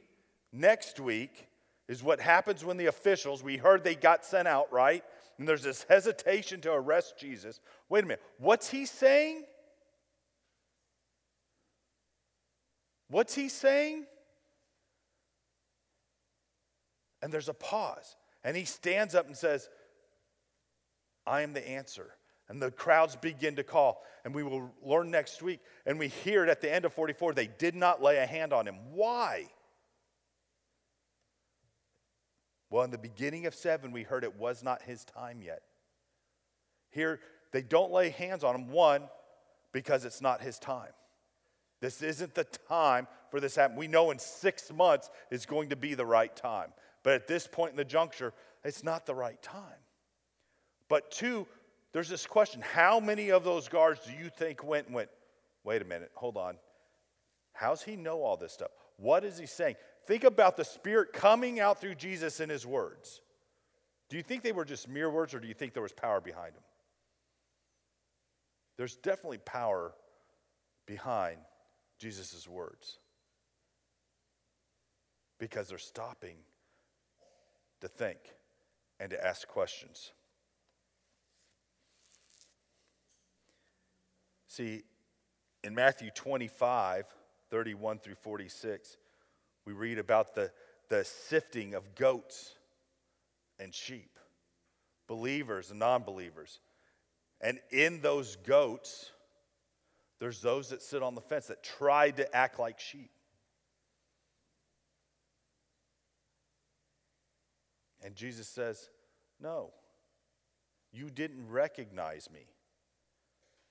[0.52, 1.46] next week
[1.86, 5.04] is what happens when the officials, we heard they got sent out, right?
[5.38, 7.60] And there's this hesitation to arrest Jesus.
[7.88, 9.44] Wait a minute, what's he saying?
[13.14, 14.06] What's he saying?
[17.22, 18.16] And there's a pause.
[18.42, 19.68] And he stands up and says,
[21.24, 22.10] I am the answer.
[22.48, 24.02] And the crowds begin to call.
[24.24, 25.60] And we will learn next week.
[25.86, 28.52] And we hear it at the end of 44 they did not lay a hand
[28.52, 28.78] on him.
[28.92, 29.46] Why?
[32.68, 35.62] Well, in the beginning of 7, we heard it was not his time yet.
[36.90, 37.20] Here,
[37.52, 39.04] they don't lay hands on him, one,
[39.70, 40.90] because it's not his time.
[41.84, 43.76] This isn't the time for this to happen.
[43.76, 46.72] We know in six months is going to be the right time.
[47.02, 48.32] But at this point in the juncture,
[48.64, 49.60] it's not the right time.
[50.88, 51.46] But two,
[51.92, 55.10] there's this question how many of those guards do you think went went,
[55.62, 56.56] wait a minute, hold on.
[57.52, 58.70] How's he know all this stuff?
[58.96, 59.76] What is he saying?
[60.06, 63.20] Think about the Spirit coming out through Jesus in his words.
[64.08, 66.22] Do you think they were just mere words or do you think there was power
[66.22, 66.64] behind them?
[68.78, 69.92] There's definitely power
[70.86, 71.36] behind
[71.98, 72.98] Jesus' words
[75.38, 76.36] because they're stopping
[77.80, 78.18] to think
[79.00, 80.12] and to ask questions.
[84.48, 84.84] See,
[85.64, 87.06] in Matthew 25,
[87.50, 88.96] 31 through 46,
[89.66, 90.50] we read about the,
[90.88, 92.54] the sifting of goats
[93.58, 94.18] and sheep,
[95.08, 96.60] believers and non believers.
[97.40, 99.10] And in those goats,
[100.24, 103.10] there's those that sit on the fence that tried to act like sheep.
[108.02, 108.88] And Jesus says,
[109.38, 109.72] No,
[110.94, 112.46] you didn't recognize me.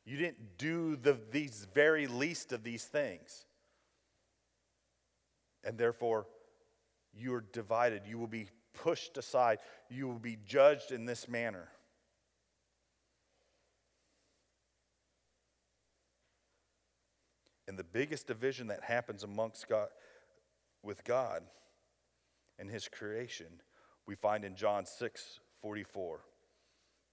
[0.06, 3.46] You didn't do the, these very least of these things.
[5.64, 6.28] And therefore,
[7.16, 8.04] you are divided.
[8.06, 9.58] You will be pushed aside.
[9.90, 11.70] You will be judged in this manner.
[17.74, 19.88] And the biggest division that happens amongst God
[20.84, 21.42] with God
[22.60, 23.48] and his creation,
[24.06, 26.20] we find in John 6 44.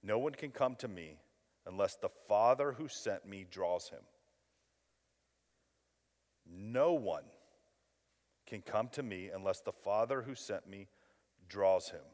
[0.02, 1.16] No one can come to me
[1.64, 4.02] unless the Father who sent me draws him.
[6.46, 7.24] No one
[8.46, 10.88] can come to me unless the Father who sent me
[11.48, 12.04] draws him.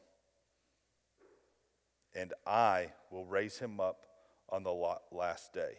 [2.15, 4.07] And I will raise him up
[4.49, 5.79] on the last day.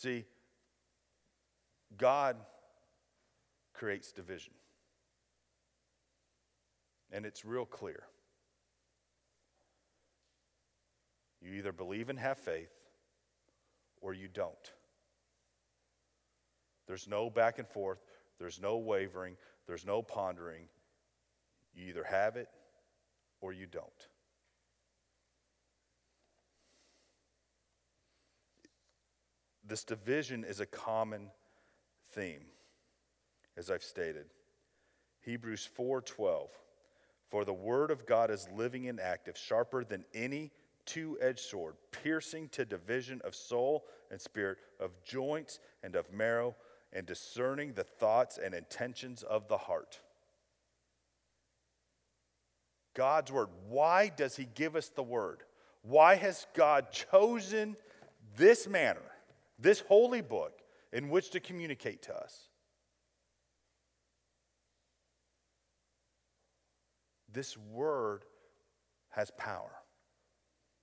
[0.00, 0.24] See,
[1.98, 2.36] God
[3.74, 4.54] creates division.
[7.12, 8.04] And it's real clear.
[11.42, 12.72] You either believe and have faith
[14.00, 14.72] or you don't.
[16.86, 17.98] There's no back and forth,
[18.38, 19.36] there's no wavering,
[19.66, 20.64] there's no pondering.
[21.74, 22.48] You either have it
[23.42, 24.08] or you don't.
[29.70, 31.30] This division is a common
[32.10, 32.42] theme,
[33.56, 34.26] as I've stated.
[35.20, 36.50] Hebrews 4:12
[37.28, 40.50] For the word of God is living and active, sharper than any
[40.86, 46.56] two-edged sword, piercing to division of soul and spirit, of joints and of marrow,
[46.92, 50.00] and discerning the thoughts and intentions of the heart.
[52.94, 53.50] God's word.
[53.68, 55.44] Why does he give us the word?
[55.82, 57.76] Why has God chosen
[58.36, 59.09] this manner
[59.60, 60.52] this holy book
[60.92, 62.48] in which to communicate to us.
[67.32, 68.24] This word
[69.10, 69.70] has power.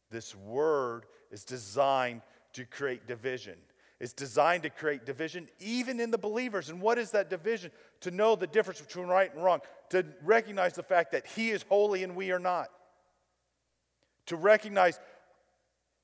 [0.09, 2.21] This word is designed
[2.53, 3.55] to create division.
[3.99, 6.69] It's designed to create division even in the believers.
[6.69, 7.71] And what is that division?
[8.01, 9.59] To know the difference between right and wrong,
[9.89, 12.69] to recognize the fact that He is holy and we are not,
[14.27, 14.99] to recognize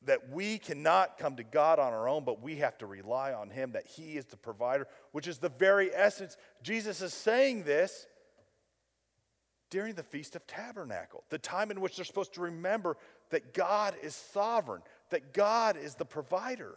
[0.05, 3.49] that we cannot come to God on our own, but we have to rely on
[3.49, 6.37] Him, that He is the provider, which is the very essence.
[6.61, 8.07] Jesus is saying this
[9.69, 12.95] during the Feast of Tabernacle, the time in which they're supposed to remember
[13.31, 16.75] that God is sovereign, that God is the provider.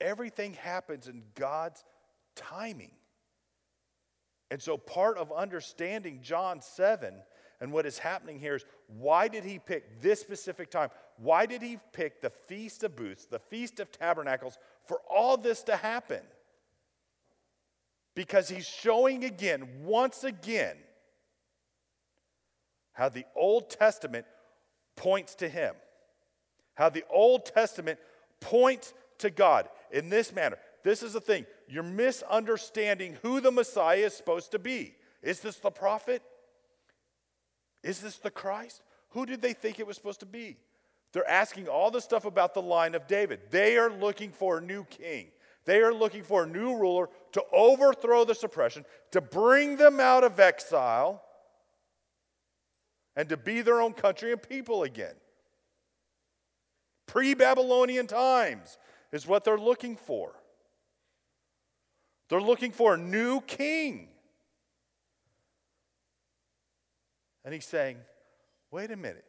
[0.00, 1.84] Everything happens in God's
[2.34, 2.90] timing.
[4.50, 7.14] And so, part of understanding John 7
[7.60, 10.90] and what is happening here is why did he pick this specific time?
[11.16, 15.62] Why did he pick the Feast of Booths, the Feast of Tabernacles, for all this
[15.64, 16.20] to happen?
[18.14, 20.76] Because he's showing again, once again,
[22.92, 24.26] how the Old Testament
[24.96, 25.74] points to him,
[26.74, 27.98] how the Old Testament
[28.40, 30.58] points to God in this manner.
[30.82, 34.94] This is the thing you're misunderstanding who the Messiah is supposed to be.
[35.22, 36.22] Is this the prophet?
[37.84, 38.82] Is this the Christ?
[39.10, 40.56] Who did they think it was supposed to be?
[41.12, 43.40] They're asking all the stuff about the line of David.
[43.50, 45.28] They are looking for a new king.
[45.66, 50.24] They are looking for a new ruler to overthrow the suppression, to bring them out
[50.24, 51.22] of exile,
[53.14, 55.14] and to be their own country and people again.
[57.06, 58.78] Pre Babylonian times
[59.12, 60.32] is what they're looking for.
[62.28, 64.08] They're looking for a new king.
[67.44, 67.98] And he's saying,
[68.70, 69.24] wait a minute.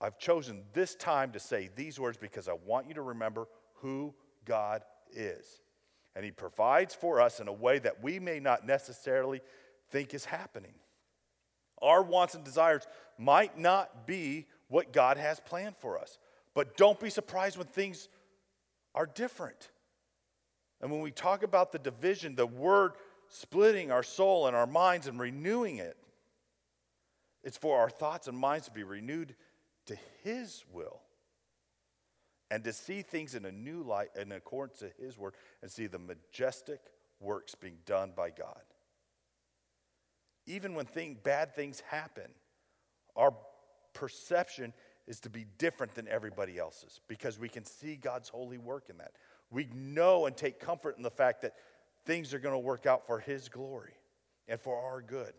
[0.00, 4.14] I've chosen this time to say these words because I want you to remember who
[4.44, 4.82] God
[5.12, 5.60] is.
[6.16, 9.40] And He provides for us in a way that we may not necessarily
[9.90, 10.74] think is happening.
[11.82, 12.86] Our wants and desires
[13.18, 16.18] might not be what God has planned for us.
[16.54, 18.08] But don't be surprised when things
[18.94, 19.70] are different.
[20.80, 22.92] And when we talk about the division, the word
[23.28, 25.96] splitting our soul and our minds and renewing it,
[27.44, 29.36] it's for our thoughts and minds to be renewed
[29.86, 31.00] to His will
[32.50, 35.86] and to see things in a new light in accordance to His word and see
[35.86, 36.80] the majestic
[37.20, 38.62] works being done by God.
[40.46, 42.30] Even when thing, bad things happen,
[43.14, 43.34] our
[43.92, 44.72] perception
[45.06, 48.98] is to be different than everybody else's because we can see God's holy work in
[48.98, 49.12] that.
[49.50, 51.54] We know and take comfort in the fact that
[52.06, 53.92] things are going to work out for His glory
[54.48, 55.32] and for our good.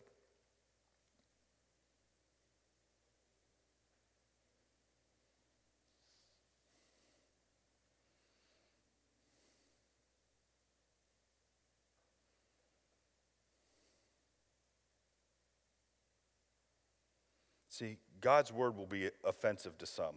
[17.77, 20.15] See, God's word will be offensive to some,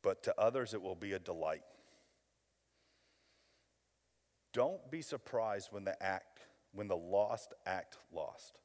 [0.00, 1.64] but to others it will be a delight.
[4.52, 6.38] Don't be surprised when the act,
[6.72, 8.60] when the lost act lost.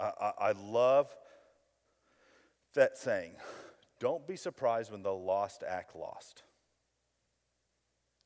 [0.00, 1.14] I, I, I love
[2.74, 3.36] that saying.
[4.00, 6.42] Don't be surprised when the lost act lost.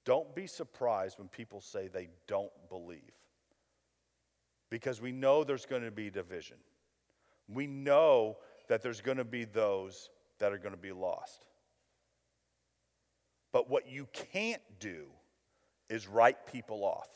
[0.06, 3.17] Don't be surprised when people say they don't believe
[4.70, 6.56] because we know there's going to be division.
[7.48, 8.36] We know
[8.68, 11.46] that there's going to be those that are going to be lost.
[13.52, 15.06] But what you can't do
[15.88, 17.08] is write people off.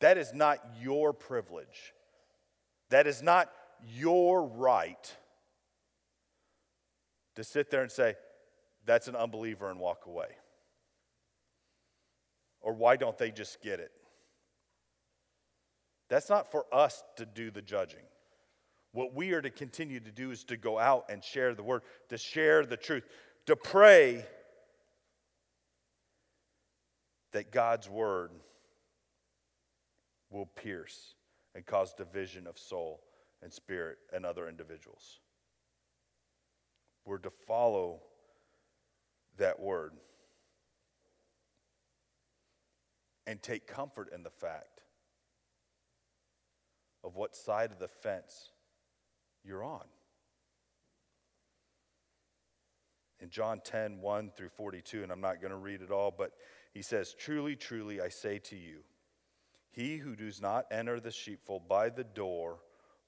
[0.00, 1.94] That is not your privilege.
[2.90, 3.50] That is not
[3.86, 5.16] your right
[7.36, 8.16] to sit there and say,
[8.84, 10.26] that's an unbeliever and walk away.
[12.60, 13.92] Or why don't they just get it?
[16.12, 18.02] That's not for us to do the judging.
[18.92, 21.80] What we are to continue to do is to go out and share the word,
[22.10, 23.04] to share the truth,
[23.46, 24.26] to pray
[27.32, 28.30] that God's word
[30.28, 31.14] will pierce
[31.54, 33.00] and cause division of soul
[33.42, 35.18] and spirit and other individuals.
[37.06, 38.02] We're to follow
[39.38, 39.92] that word
[43.26, 44.81] and take comfort in the fact
[47.04, 48.50] of what side of the fence
[49.44, 49.84] you're on.
[53.20, 56.32] In John 10, 1 through 42, and I'm not going to read it all, but
[56.74, 58.80] he says, Truly, truly, I say to you,
[59.70, 62.58] he who does not enter the sheepfold by the door,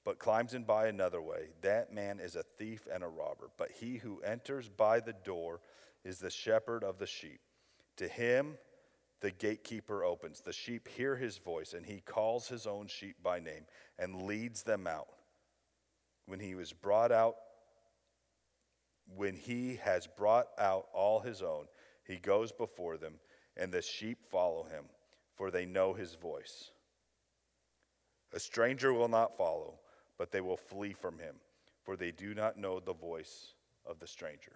[0.03, 3.49] but climbs in by another way, that man is a thief and a robber.
[3.57, 5.59] But he who enters by the door
[6.03, 7.41] is the shepherd of the sheep.
[7.97, 8.57] To him,
[9.25, 10.41] the gatekeeper opens.
[10.41, 13.65] The sheep hear his voice, and he calls his own sheep by name
[13.97, 15.07] and leads them out.
[16.27, 17.33] When he was brought out,
[19.15, 21.65] when he has brought out all his own,
[22.03, 23.15] he goes before them,
[23.57, 24.83] and the sheep follow him,
[25.35, 26.69] for they know his voice.
[28.31, 29.79] A stranger will not follow,
[30.19, 31.37] but they will flee from him,
[31.83, 33.55] for they do not know the voice
[33.87, 34.53] of the stranger.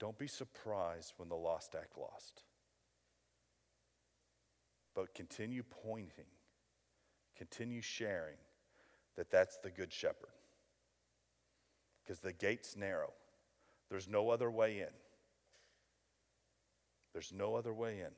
[0.00, 2.42] Don't be surprised when the lost act lost.
[4.94, 6.24] But continue pointing,
[7.36, 8.38] continue sharing
[9.16, 10.30] that that's the good shepherd.
[12.02, 13.12] Because the gate's narrow,
[13.90, 14.94] there's no other way in.
[17.12, 18.12] There's no other way in.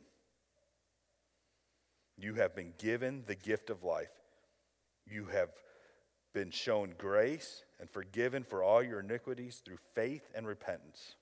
[2.17, 4.13] You have been given the gift of life.
[5.11, 5.51] You have
[6.33, 11.17] been shown grace and forgiven for all your iniquities through faith and repentance.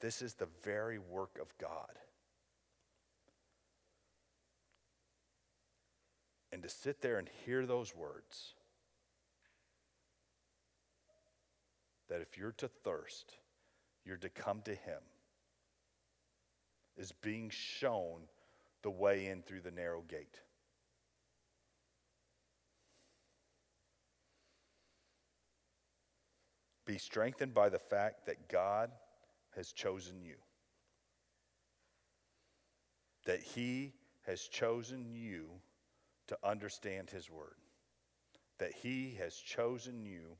[0.00, 1.98] This is the very work of God.
[6.52, 8.54] And to sit there and hear those words
[12.08, 13.36] that if you're to thirst,
[14.04, 15.00] you're to come to Him,
[16.96, 18.20] is being shown
[18.82, 20.40] the way in through the narrow gate.
[26.86, 28.92] Be strengthened by the fact that God
[29.56, 30.36] has chosen you.
[33.24, 33.94] That He
[34.26, 35.46] has chosen you
[36.28, 37.56] to understand His Word.
[38.58, 40.36] That He has chosen you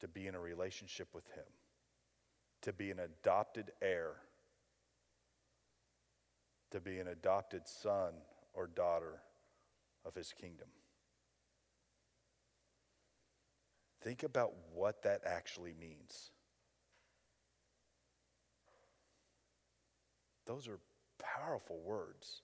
[0.00, 1.44] to be in a relationship with Him,
[2.62, 4.16] to be an adopted heir
[6.70, 8.12] to be an adopted son
[8.52, 9.20] or daughter
[10.04, 10.68] of his kingdom.
[14.06, 16.30] Think about what that actually means.
[20.46, 20.78] Those are
[21.18, 22.42] powerful words.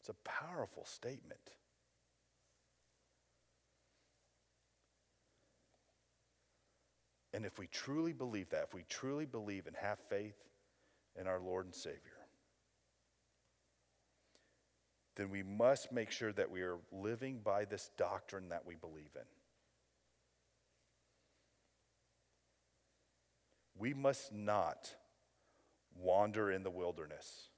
[0.00, 1.52] It's a powerful statement.
[7.32, 10.42] And if we truly believe that, if we truly believe and have faith
[11.14, 12.00] in our Lord and Savior,
[15.14, 19.14] then we must make sure that we are living by this doctrine that we believe
[19.14, 19.39] in.
[23.80, 24.94] We must not
[25.96, 27.48] wander in the wilderness.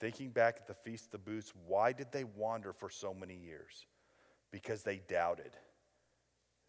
[0.00, 3.36] Thinking back at the Feast of the Booths, why did they wander for so many
[3.36, 3.86] years?
[4.50, 5.52] Because they doubted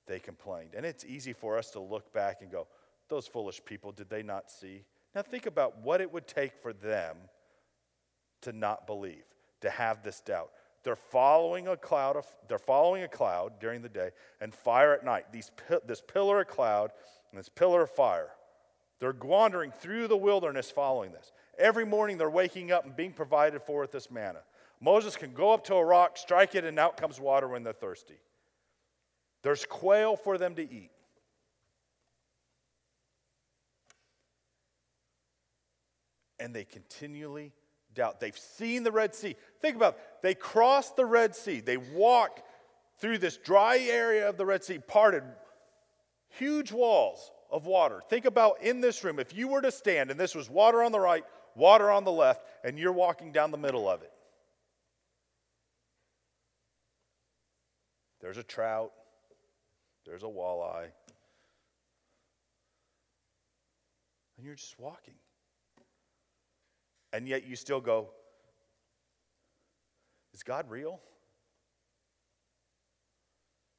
[0.08, 0.72] they complained.
[0.76, 2.68] And it's easy for us to look back and go,
[3.10, 4.84] those foolish people, did they not see?
[5.16, 7.18] Now think about what it would take for them
[8.42, 9.24] to not believe,
[9.62, 10.50] to have this doubt.
[10.84, 14.12] They're following a cloud of, they're following a cloud during the day
[14.42, 15.32] and fire at night.
[15.32, 15.50] These,
[15.86, 16.92] this pillar of cloud
[17.32, 18.32] and this pillar of fire.
[19.00, 21.32] They're wandering through the wilderness following this.
[21.58, 24.40] Every morning they're waking up and being provided for with this manna.
[24.82, 27.72] Moses can go up to a rock, strike it, and out comes water when they're
[27.74, 28.18] thirsty.
[29.42, 30.92] There's quail for them to eat.
[36.40, 37.54] And they continually
[37.94, 38.20] doubt.
[38.20, 39.36] They've seen the Red Sea.
[39.62, 40.00] Think about it.
[40.22, 41.60] They crossed the Red Sea.
[41.60, 42.44] They walk
[43.00, 45.24] through this dry area of the Red Sea, parted
[46.30, 48.02] huge walls of water.
[48.10, 50.92] Think about in this room, if you were to stand and this was water on
[50.92, 51.24] the right,
[51.56, 54.12] water on the left, and you're walking down the middle of it.
[58.22, 58.92] There's a trout,
[60.06, 60.88] there's a walleye.
[64.38, 65.14] And you're just walking.
[67.14, 68.10] And yet you still go,
[70.34, 71.00] Is God real?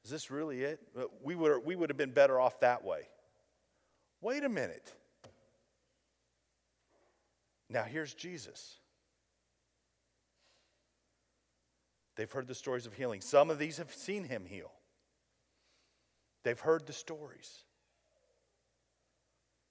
[0.05, 0.79] Is this really it?
[1.21, 3.01] We would, we would have been better off that way.
[4.21, 4.93] Wait a minute.
[7.69, 8.77] Now here's Jesus.
[12.15, 13.19] They've heard the stories of healing.
[13.19, 14.71] Some of these have seen him heal.
[16.43, 17.63] They've heard the stories.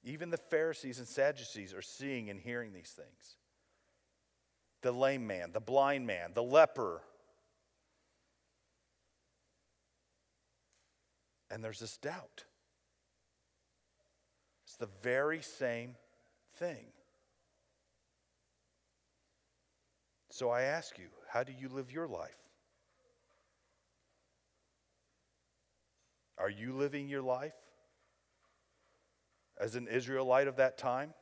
[0.03, 3.37] Even the Pharisees and Sadducees are seeing and hearing these things.
[4.85, 7.01] The lame man, the blind man, the leper.
[11.51, 12.45] And there's this doubt.
[14.67, 15.97] It's the very same
[16.57, 16.85] thing.
[20.31, 22.37] So I ask you, how do you live your life?
[26.37, 27.55] Are you living your life
[29.59, 31.15] as an Israelite of that time?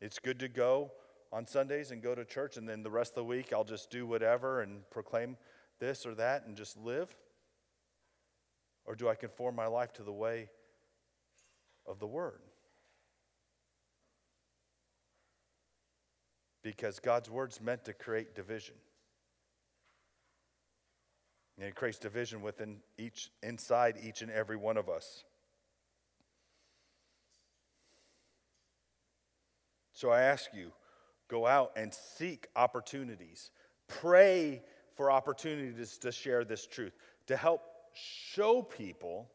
[0.00, 0.92] It's good to go
[1.32, 3.90] on Sundays and go to church, and then the rest of the week I'll just
[3.90, 5.36] do whatever and proclaim
[5.78, 7.08] this or that and just live?
[8.84, 10.48] Or do I conform my life to the way
[11.86, 12.40] of the Word?
[16.62, 18.74] Because God's Word's meant to create division.
[21.58, 25.24] And it creates division within each, inside each and every one of us.
[30.00, 30.72] So I ask you,
[31.28, 33.50] go out and seek opportunities.
[33.86, 34.62] Pray
[34.94, 36.96] for opportunities to share this truth,
[37.26, 37.60] to help
[37.92, 39.30] show people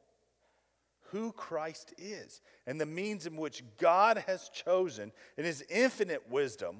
[1.12, 6.78] who Christ is and the means in which God has chosen in his infinite wisdom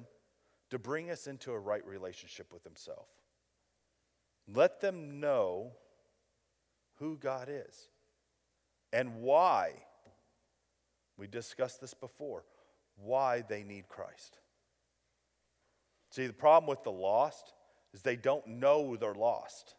[0.70, 3.06] to bring us into a right relationship with himself.
[4.52, 5.70] Let them know
[6.96, 7.86] who God is
[8.92, 9.74] and why.
[11.16, 12.42] We discussed this before
[12.96, 14.38] why they need Christ.
[16.10, 17.52] See, the problem with the lost
[17.92, 19.74] is they don't know they're lost.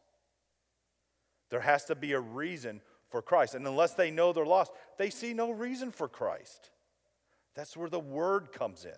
[1.49, 3.55] There has to be a reason for Christ.
[3.55, 6.71] And unless they know they're lost, they see no reason for Christ.
[7.55, 8.91] That's where the word comes in.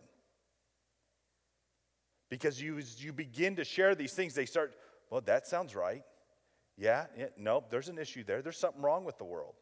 [2.29, 4.73] Because you, you begin to share these things, they start,
[5.09, 6.03] well, that sounds right.
[6.77, 8.41] Yeah, yeah, no, there's an issue there.
[8.41, 9.55] There's something wrong with the world.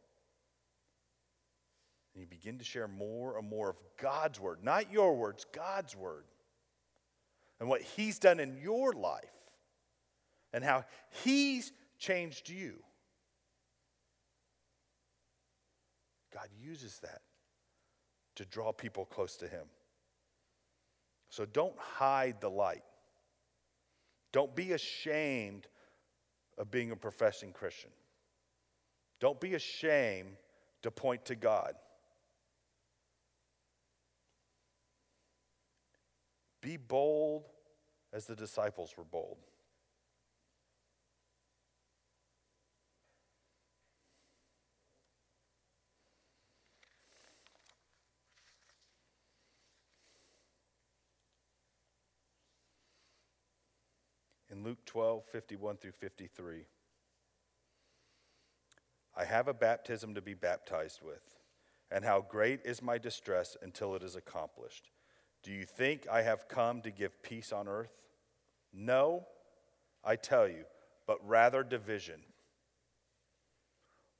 [2.17, 5.95] And you begin to share more and more of God's word, not your words, God's
[5.95, 6.23] word.
[7.59, 9.29] And what He's done in your life
[10.51, 10.83] and how
[11.23, 12.73] He's changed you.
[16.33, 17.21] God uses that
[18.37, 19.67] to draw people close to Him.
[21.29, 22.83] So don't hide the light.
[24.31, 25.67] Don't be ashamed
[26.57, 27.91] of being a professing Christian.
[29.19, 30.37] Don't be ashamed
[30.81, 31.75] to point to God.
[36.61, 37.45] Be bold
[38.11, 39.37] as the disciples were bold.
[54.49, 56.65] In Luke 12, 51 through 53,
[59.15, 61.35] I have a baptism to be baptized with,
[61.91, 64.89] and how great is my distress until it is accomplished.
[65.47, 67.93] Do you think I have come to give peace on earth?
[68.73, 69.25] No,
[70.03, 70.65] I tell you,
[71.05, 72.19] but rather division.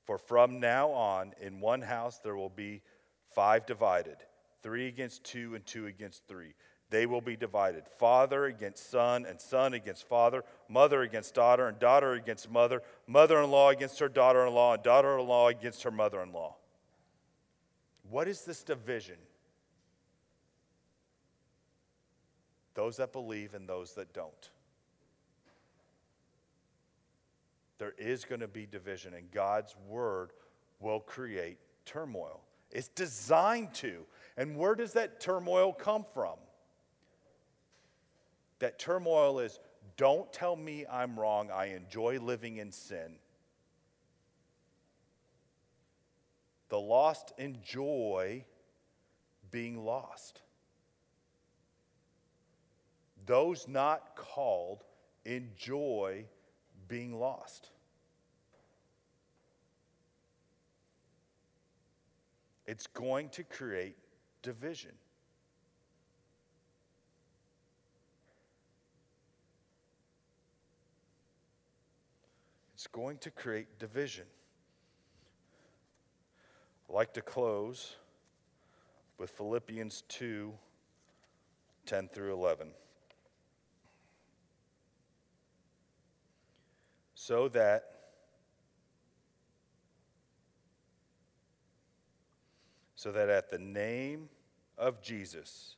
[0.06, 2.82] For from now on, in one house there will be
[3.36, 4.16] five divided
[4.64, 6.54] three against two, and two against three.
[6.92, 11.78] They will be divided father against son, and son against father, mother against daughter, and
[11.78, 15.50] daughter against mother, mother in law against her daughter in law, and daughter in law
[15.50, 16.56] against her mother in law.
[18.10, 19.18] What is this division?
[22.78, 24.52] Those that believe and those that don't.
[27.80, 30.30] There is going to be division, and God's word
[30.80, 32.42] will create turmoil.
[32.70, 34.06] It's designed to.
[34.38, 36.36] And where does that turmoil come from?
[38.60, 39.60] That turmoil is
[39.96, 41.50] don't tell me I'm wrong.
[41.50, 43.16] I enjoy living in sin.
[46.70, 48.46] The lost enjoy
[49.50, 50.42] being lost.
[53.28, 54.86] Those not called
[55.26, 56.24] enjoy
[56.88, 57.72] being lost.
[62.66, 63.98] It's going to create
[64.42, 64.94] division.
[72.76, 74.26] It's going to create division.
[76.90, 77.98] I'd like to close
[79.18, 80.54] with Philippians 2
[81.86, 82.68] 10 through 11.
[87.28, 87.84] So that
[92.96, 94.30] so that at the name
[94.78, 95.76] of Jesus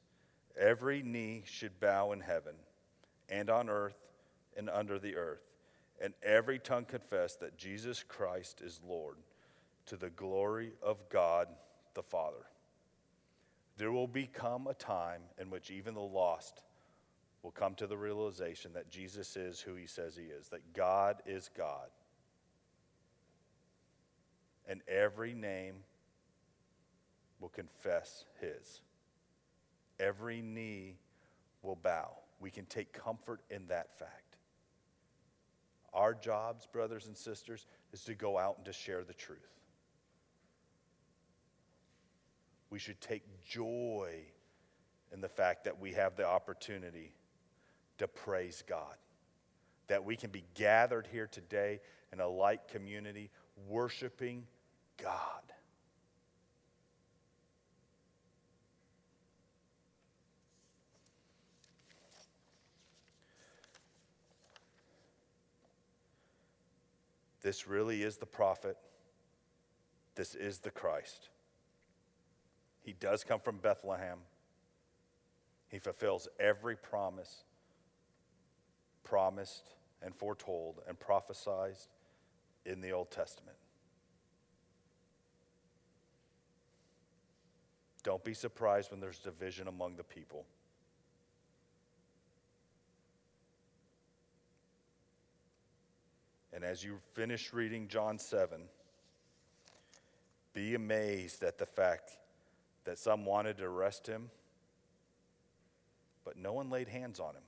[0.55, 2.53] every knee should bow in heaven
[3.29, 3.97] and on earth
[4.57, 5.41] and under the earth
[5.99, 9.17] and every tongue confess that Jesus Christ is Lord
[9.87, 11.47] to the glory of God
[11.95, 12.45] the Father.
[13.75, 16.61] There will become a time in which even the lost
[17.43, 21.21] will come to the realization that Jesus is who he says he is, that God
[21.25, 21.87] is God.
[24.67, 25.75] And every name
[27.39, 28.81] will confess his.
[29.99, 30.97] Every knee
[31.61, 32.11] will bow.
[32.39, 34.37] We can take comfort in that fact.
[35.93, 39.39] Our jobs, brothers and sisters, is to go out and to share the truth.
[42.69, 44.19] We should take joy
[45.11, 47.13] in the fact that we have the opportunity
[47.99, 48.95] to praise God.
[49.87, 51.79] That we can be gathered here today
[52.11, 53.29] in a light community
[53.67, 54.45] worshiping
[55.01, 55.13] God.
[67.41, 68.77] This really is the prophet.
[70.15, 71.29] This is the Christ.
[72.81, 74.19] He does come from Bethlehem.
[75.69, 77.45] He fulfills every promise
[79.09, 81.73] promised and foretold and prophesied
[82.65, 83.57] in the Old Testament.
[88.03, 90.45] Don't be surprised when there's division among the people.
[96.53, 98.61] And as you finish reading John 7,
[100.53, 102.11] be amazed at the fact
[102.85, 104.29] that some wanted to arrest him,
[106.23, 107.43] but no one laid hands on him.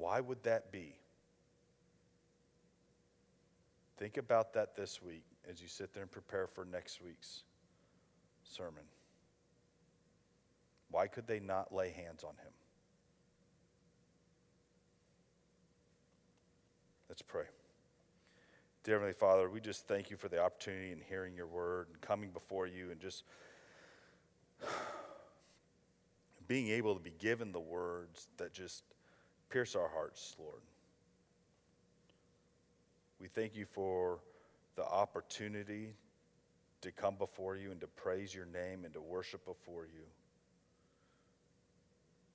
[0.00, 0.94] Why would that be?
[3.98, 7.42] Think about that this week as you sit there and prepare for next week's
[8.42, 8.84] sermon.
[10.90, 12.52] Why could they not lay hands on him?
[17.10, 17.44] Let's pray.
[18.84, 22.00] Dear Heavenly Father, we just thank you for the opportunity and hearing your word and
[22.00, 23.24] coming before you and just
[26.48, 28.82] being able to be given the words that just
[29.50, 30.62] Pierce our hearts, Lord.
[33.20, 34.20] We thank you for
[34.76, 35.94] the opportunity
[36.80, 40.04] to come before you and to praise your name and to worship before you.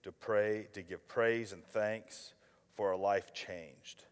[0.04, 2.34] To pray, to give praise and thanks
[2.76, 4.04] for a life changed,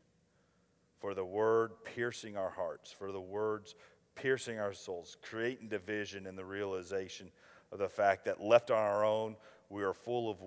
[0.99, 3.75] for the word piercing our hearts, for the words
[4.15, 7.29] piercing our souls, creating division in the realization
[7.71, 9.35] of the fact that left on our own,
[9.69, 10.41] we are full of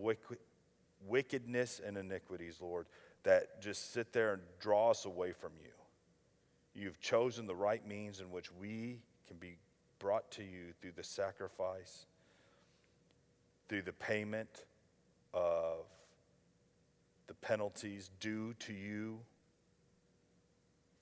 [1.07, 2.87] wickedness and iniquities, Lord,
[3.25, 5.71] that just sit there and draw us away from you.
[6.75, 9.57] You've chosen the right means in which we can be
[9.99, 12.07] brought to you through the sacrifice,
[13.69, 14.65] through the payment
[15.33, 15.87] of
[17.27, 19.21] the penalties due to you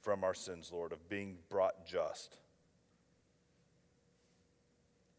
[0.01, 2.39] from our sins, Lord, of being brought just.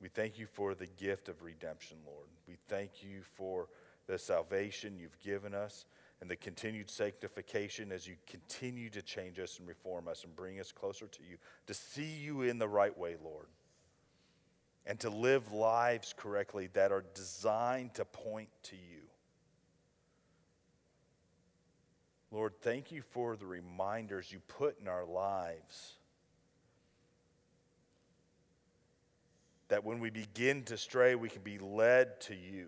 [0.02, 2.28] We thank you for the gift of redemption, Lord.
[2.48, 3.68] We thank you for
[4.08, 5.86] the salvation you've given us
[6.22, 10.60] and the continued sanctification as you continue to change us and reform us and bring
[10.60, 11.38] us closer to you,
[11.68, 13.48] to see you in the right way, Lord,
[14.86, 19.02] and to live lives correctly that are designed to point to you.
[22.32, 25.94] Lord, thank you for the reminders you put in our lives.
[29.70, 32.68] That when we begin to stray, we can be led to you.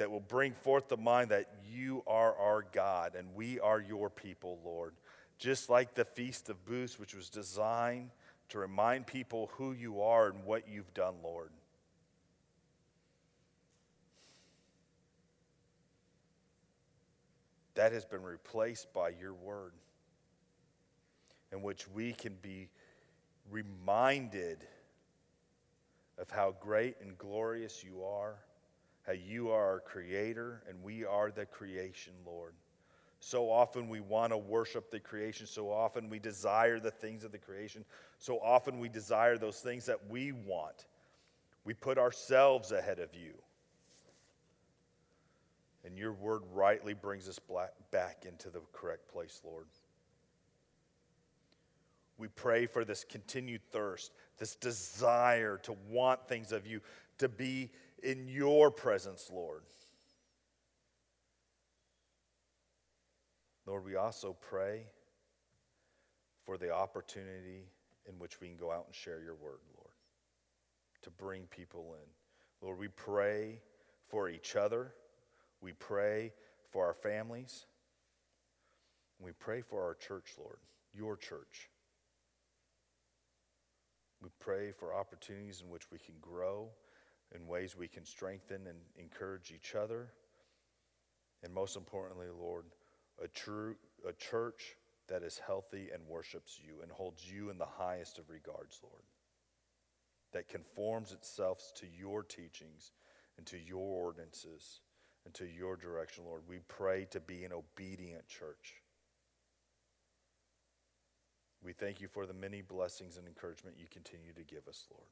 [0.00, 4.08] That will bring forth the mind that you are our God and we are your
[4.08, 4.94] people, Lord.
[5.36, 8.08] Just like the Feast of Booths, which was designed
[8.48, 11.50] to remind people who you are and what you've done, Lord.
[17.74, 19.72] that has been replaced by your word,
[21.50, 22.68] in which we can be
[23.50, 24.66] reminded
[26.18, 28.34] of how great and glorious you are,
[29.06, 32.54] how you are our creator, and we are the creation, Lord.
[33.20, 35.46] So often we want to worship the creation.
[35.46, 37.84] So often we desire the things of the creation.
[38.18, 40.86] So often we desire those things that we want.
[41.64, 43.34] We put ourselves ahead of you.
[45.84, 47.38] And your word rightly brings us
[47.90, 49.66] back into the correct place, Lord.
[52.16, 56.80] We pray for this continued thirst, this desire to want things of you,
[57.18, 57.70] to be
[58.02, 59.62] in your presence, Lord.
[63.66, 64.86] Lord, we also pray
[66.44, 67.64] for the opportunity
[68.08, 69.92] in which we can go out and share your word, Lord,
[71.02, 72.66] to bring people in.
[72.66, 73.60] Lord, we pray
[74.08, 74.92] for each other.
[75.60, 76.32] We pray
[76.70, 77.66] for our families.
[79.20, 80.58] We pray for our church, Lord,
[80.92, 81.68] your church.
[84.22, 86.68] We pray for opportunities in which we can grow,
[87.34, 90.08] in ways we can strengthen and encourage each other.
[91.42, 92.64] And most importantly, Lord,
[93.22, 93.76] a, true,
[94.06, 94.76] a church
[95.08, 99.02] that is healthy and worships you and holds you in the highest of regards, Lord,
[100.32, 102.92] that conforms itself to your teachings
[103.36, 104.80] and to your ordinances
[105.24, 106.42] and to your direction, Lord.
[106.48, 108.82] We pray to be an obedient church.
[111.62, 115.08] We thank you for the many blessings and encouragement you continue to give us, Lord.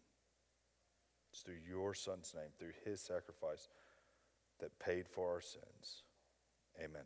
[1.30, 3.68] It's through your Son's name, through his sacrifice
[4.60, 6.02] that paid for our sins.
[6.78, 7.04] Amen.